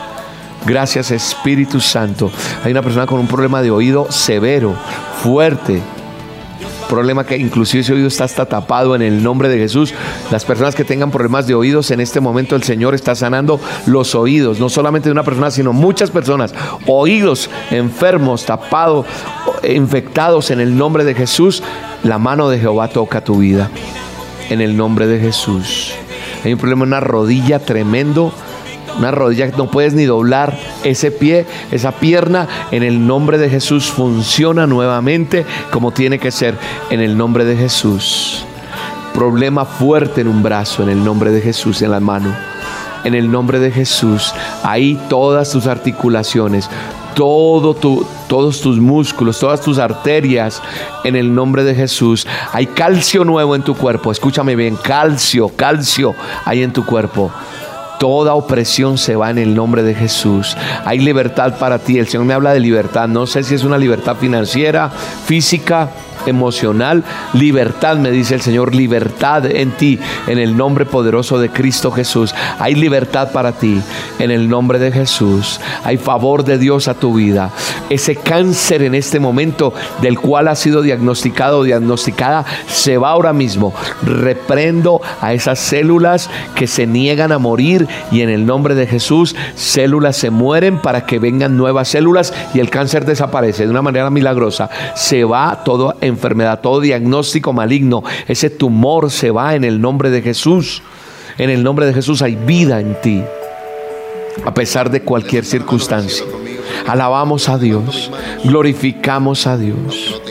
[0.66, 2.32] Gracias Espíritu Santo.
[2.64, 4.74] Hay una persona con un problema de oído severo,
[5.22, 5.84] fuerte
[6.94, 9.96] problema que inclusive ese oído está hasta tapado en el nombre de Jesús.
[10.32, 14.14] Las personas que tengan problemas de oídos, en este momento el Señor está sanando los
[14.14, 16.54] oídos, no solamente de una persona, sino muchas personas.
[16.86, 19.08] Oídos enfermos, tapados,
[19.68, 21.64] infectados en el nombre de Jesús.
[22.04, 23.72] La mano de Jehová toca tu vida.
[24.52, 25.94] En el nombre de Jesús.
[26.46, 28.32] Hay un problema en una rodilla tremendo
[28.98, 33.86] una rodilla no puedes ni doblar ese pie, esa pierna, en el nombre de Jesús
[33.86, 36.56] funciona nuevamente como tiene que ser,
[36.90, 38.46] en el nombre de Jesús.
[39.14, 42.34] Problema fuerte en un brazo, en el nombre de Jesús, en la mano.
[43.04, 44.34] En el nombre de Jesús,
[44.64, 46.70] ahí todas tus articulaciones,
[47.16, 50.62] todo tu, todos tus músculos, todas tus arterias,
[51.04, 52.26] en el nombre de Jesús.
[52.54, 54.12] Hay calcio nuevo en tu cuerpo.
[54.12, 56.16] Escúchame bien, calcio, calcio
[56.46, 57.30] hay en tu cuerpo.
[58.04, 60.58] Toda opresión se va en el nombre de Jesús.
[60.84, 62.00] Hay libertad para ti.
[62.00, 63.08] El Señor me habla de libertad.
[63.08, 65.90] No sé si es una libertad financiera, física,
[66.26, 67.04] emocional,
[67.34, 72.34] libertad, me dice el Señor, libertad en ti, en el nombre poderoso de Cristo Jesús.
[72.60, 73.82] Hay libertad para ti,
[74.20, 75.60] en el nombre de Jesús.
[75.84, 77.52] Hay favor de Dios a tu vida.
[77.90, 83.34] Ese cáncer en este momento del cual ha sido diagnosticado o diagnosticada, se va ahora
[83.34, 83.74] mismo.
[84.04, 89.36] Reprendo a esas células que se niegan a morir y en el nombre de Jesús,
[89.56, 94.10] células se mueren para que vengan nuevas células y el cáncer desaparece de una manera
[94.10, 94.70] milagrosa.
[94.96, 100.10] Se va todo en enfermedad, todo diagnóstico maligno, ese tumor se va en el nombre
[100.10, 100.82] de Jesús.
[101.38, 103.24] En el nombre de Jesús hay vida en ti,
[104.46, 106.24] a pesar de cualquier circunstancia.
[106.88, 108.12] Alabamos a Dios,
[108.44, 110.22] glorificamos a Dios.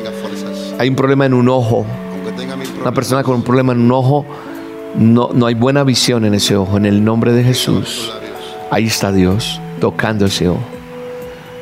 [0.78, 1.84] Hay un problema en un ojo.
[2.80, 4.26] Una persona con un problema en un ojo,
[4.96, 6.76] no, no hay buena visión en ese ojo.
[6.76, 8.12] En el nombre de Jesús,
[8.70, 10.62] ahí está Dios tocando ese ojo.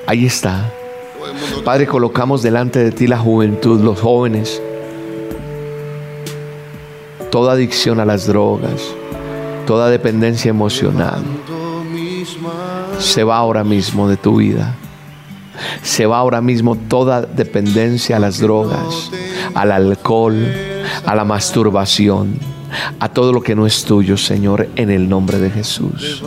[0.07, 0.73] Ahí está.
[1.65, 4.63] Padre, colocamos delante de ti la juventud, los jóvenes,
[7.31, 8.95] toda adicción a las drogas,
[9.67, 11.23] toda dependencia emocional,
[12.99, 14.75] se va ahora mismo de tu vida.
[15.83, 19.11] Se va ahora mismo toda dependencia a las drogas,
[19.55, 20.37] al alcohol,
[21.05, 22.39] a la masturbación.
[23.01, 26.23] a todo lo que no es tuyo, Señor, en el nombre de Jesús.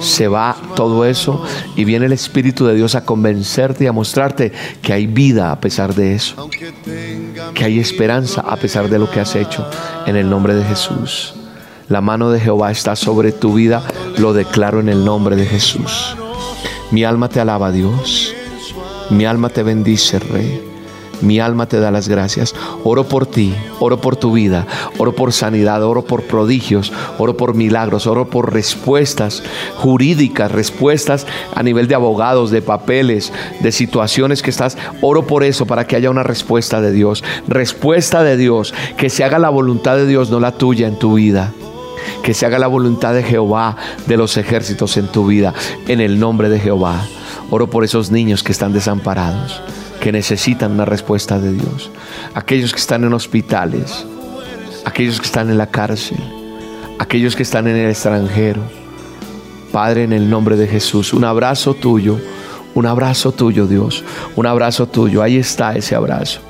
[0.00, 1.42] Se va todo eso
[1.76, 5.60] y viene el Espíritu de Dios a convencerte y a mostrarte que hay vida a
[5.60, 6.48] pesar de eso,
[7.54, 9.66] que hay esperanza a pesar de lo que has hecho,
[10.06, 11.34] en el nombre de Jesús.
[11.88, 13.82] La mano de Jehová está sobre tu vida,
[14.18, 16.16] lo declaro en el nombre de Jesús.
[16.90, 18.34] Mi alma te alaba, Dios.
[19.10, 20.67] Mi alma te bendice, Rey.
[21.20, 22.54] Mi alma te da las gracias.
[22.84, 24.66] Oro por ti, oro por tu vida,
[24.98, 29.42] oro por sanidad, oro por prodigios, oro por milagros, oro por respuestas
[29.76, 34.78] jurídicas, respuestas a nivel de abogados, de papeles, de situaciones que estás.
[35.02, 37.24] Oro por eso para que haya una respuesta de Dios.
[37.48, 41.14] Respuesta de Dios, que se haga la voluntad de Dios, no la tuya en tu
[41.14, 41.52] vida
[42.22, 45.54] que se haga la voluntad de Jehová de los ejércitos en tu vida,
[45.86, 47.06] en el nombre de Jehová.
[47.50, 49.62] Oro por esos niños que están desamparados
[50.08, 51.90] que necesitan una respuesta de Dios.
[52.32, 54.06] Aquellos que están en hospitales,
[54.86, 56.16] aquellos que están en la cárcel,
[56.98, 58.62] aquellos que están en el extranjero.
[59.70, 62.18] Padre, en el nombre de Jesús, un abrazo tuyo,
[62.74, 64.02] un abrazo tuyo, Dios,
[64.34, 65.22] un abrazo tuyo.
[65.22, 66.40] Ahí está ese abrazo.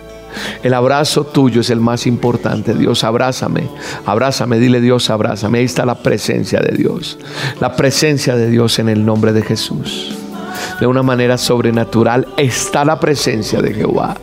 [0.62, 2.74] El abrazo tuyo es el más importante.
[2.74, 3.68] Dios, abrázame,
[4.06, 5.58] abrázame, dile Dios, abrázame.
[5.58, 7.18] Ahí está la presencia de Dios.
[7.58, 10.17] La presencia de Dios en el nombre de Jesús
[10.80, 14.16] de una manera sobrenatural está la presencia de Jehová.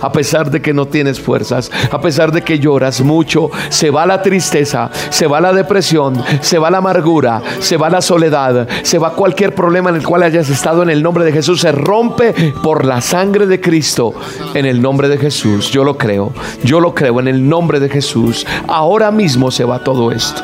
[0.00, 4.06] A pesar de que no tienes fuerzas, a pesar de que lloras mucho, se va
[4.06, 8.98] la tristeza, se va la depresión, se va la amargura, se va la soledad, se
[8.98, 12.52] va cualquier problema en el cual hayas estado en el nombre de Jesús, se rompe
[12.62, 14.14] por la sangre de Cristo
[14.54, 15.70] en el nombre de Jesús.
[15.70, 16.32] Yo lo creo,
[16.64, 18.46] yo lo creo en el nombre de Jesús.
[18.66, 20.42] Ahora mismo se va todo esto.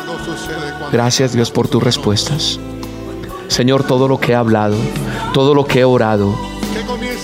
[0.93, 2.59] Gracias Dios por tus respuestas.
[3.49, 4.77] Señor, todo lo que he hablado,
[5.33, 6.35] todo lo que he orado,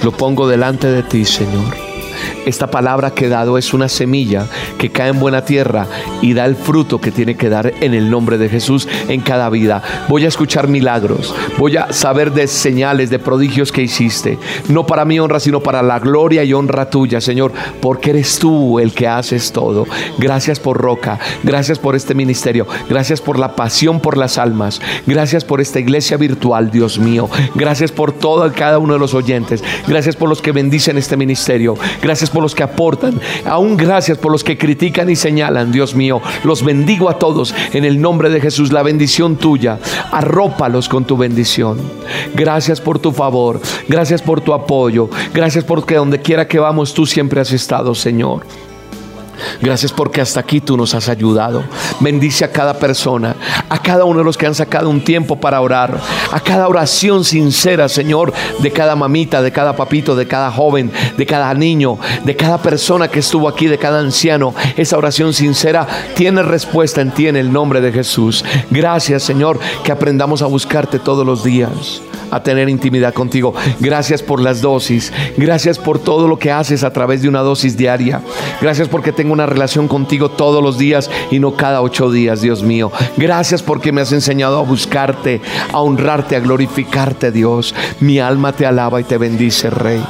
[0.03, 1.84] lo pongo delante de ti, Señor.
[2.47, 4.47] Esta palabra que he dado es una semilla
[4.79, 5.87] que cae en buena tierra
[6.21, 9.49] y da el fruto que tiene que dar en el nombre de Jesús en cada
[9.51, 9.83] vida.
[10.09, 14.39] Voy a escuchar milagros, voy a saber de señales, de prodigios que hiciste.
[14.69, 18.79] No para mi honra, sino para la gloria y honra tuya, Señor, porque eres tú
[18.79, 19.87] el que haces todo.
[20.19, 25.45] Gracias por Roca, gracias por este ministerio, gracias por la pasión por las almas, gracias
[25.45, 27.29] por esta iglesia virtual, Dios mío.
[27.55, 31.77] Gracias por todo cada uno de los oyentes, gracias por los que bendicen este ministerio,
[32.03, 36.21] gracias por los que aportan, aún gracias por los que critican y señalan, Dios mío.
[36.43, 39.79] Los bendigo a todos en el nombre de Jesús, la bendición tuya.
[40.13, 41.79] Arrópalos con tu bendición.
[42.35, 47.07] Gracias por tu favor, gracias por tu apoyo, gracias porque donde quiera que vamos tú
[47.07, 48.43] siempre has estado, Señor.
[49.61, 51.65] Gracias porque hasta aquí tú nos has ayudado.
[52.01, 53.37] Bendice a cada persona,
[53.69, 55.99] a cada uno de los que han sacado un tiempo para orar,
[56.33, 61.27] a cada oración sincera, Señor, de cada mamita, de cada papito, de cada joven, de
[61.27, 64.55] cada niño, de cada persona que estuvo aquí, de cada anciano.
[64.77, 68.45] Esa oración sincera tiene respuesta en ti en el nombre de Jesús.
[68.71, 72.03] Gracias, Señor, que aprendamos a buscarte todos los días
[72.35, 73.55] a tener intimidad contigo.
[73.81, 75.13] Gracias por las dosis.
[75.37, 78.23] Gracias por todo lo que haces a través de una dosis diaria.
[78.61, 82.63] Gracias porque tengo una relación contigo todos los días y no cada ocho días, Dios
[82.63, 82.91] mío.
[83.17, 85.41] Gracias porque me has enseñado a buscarte,
[85.73, 87.75] a honrarte, a glorificarte, Dios.
[88.01, 90.03] Mi alma te alaba y te bendice, Rey.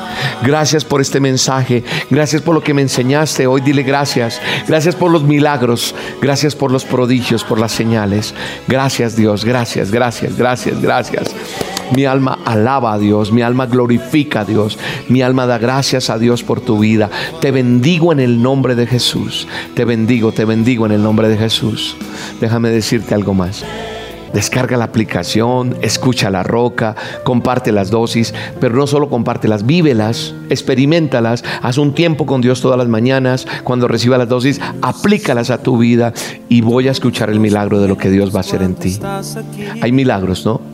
[0.42, 1.84] Gracias por este mensaje.
[2.10, 3.46] Gracias por lo que me enseñaste.
[3.46, 4.40] Hoy dile gracias.
[4.66, 5.94] Gracias por los milagros.
[6.22, 8.34] Gracias por los prodigios, por las señales.
[8.66, 9.44] Gracias, Dios.
[9.44, 11.34] Gracias, gracias, gracias, gracias.
[11.94, 16.18] Mi alma alaba a Dios, mi alma glorifica a Dios, mi alma da gracias a
[16.18, 17.10] Dios por tu vida.
[17.40, 19.46] Te bendigo en el nombre de Jesús.
[19.74, 21.96] Te bendigo, te bendigo en el nombre de Jesús.
[22.40, 23.64] Déjame decirte algo más.
[24.32, 31.44] Descarga la aplicación, escucha la roca, comparte las dosis, pero no solo compártelas, vívelas, experimentalas,
[31.62, 35.78] haz un tiempo con Dios todas las mañanas, cuando reciba las dosis, aplícalas a tu
[35.78, 36.12] vida
[36.48, 38.98] y voy a escuchar el milagro de lo que Dios va a hacer en ti.
[39.80, 40.73] Hay milagros, ¿no?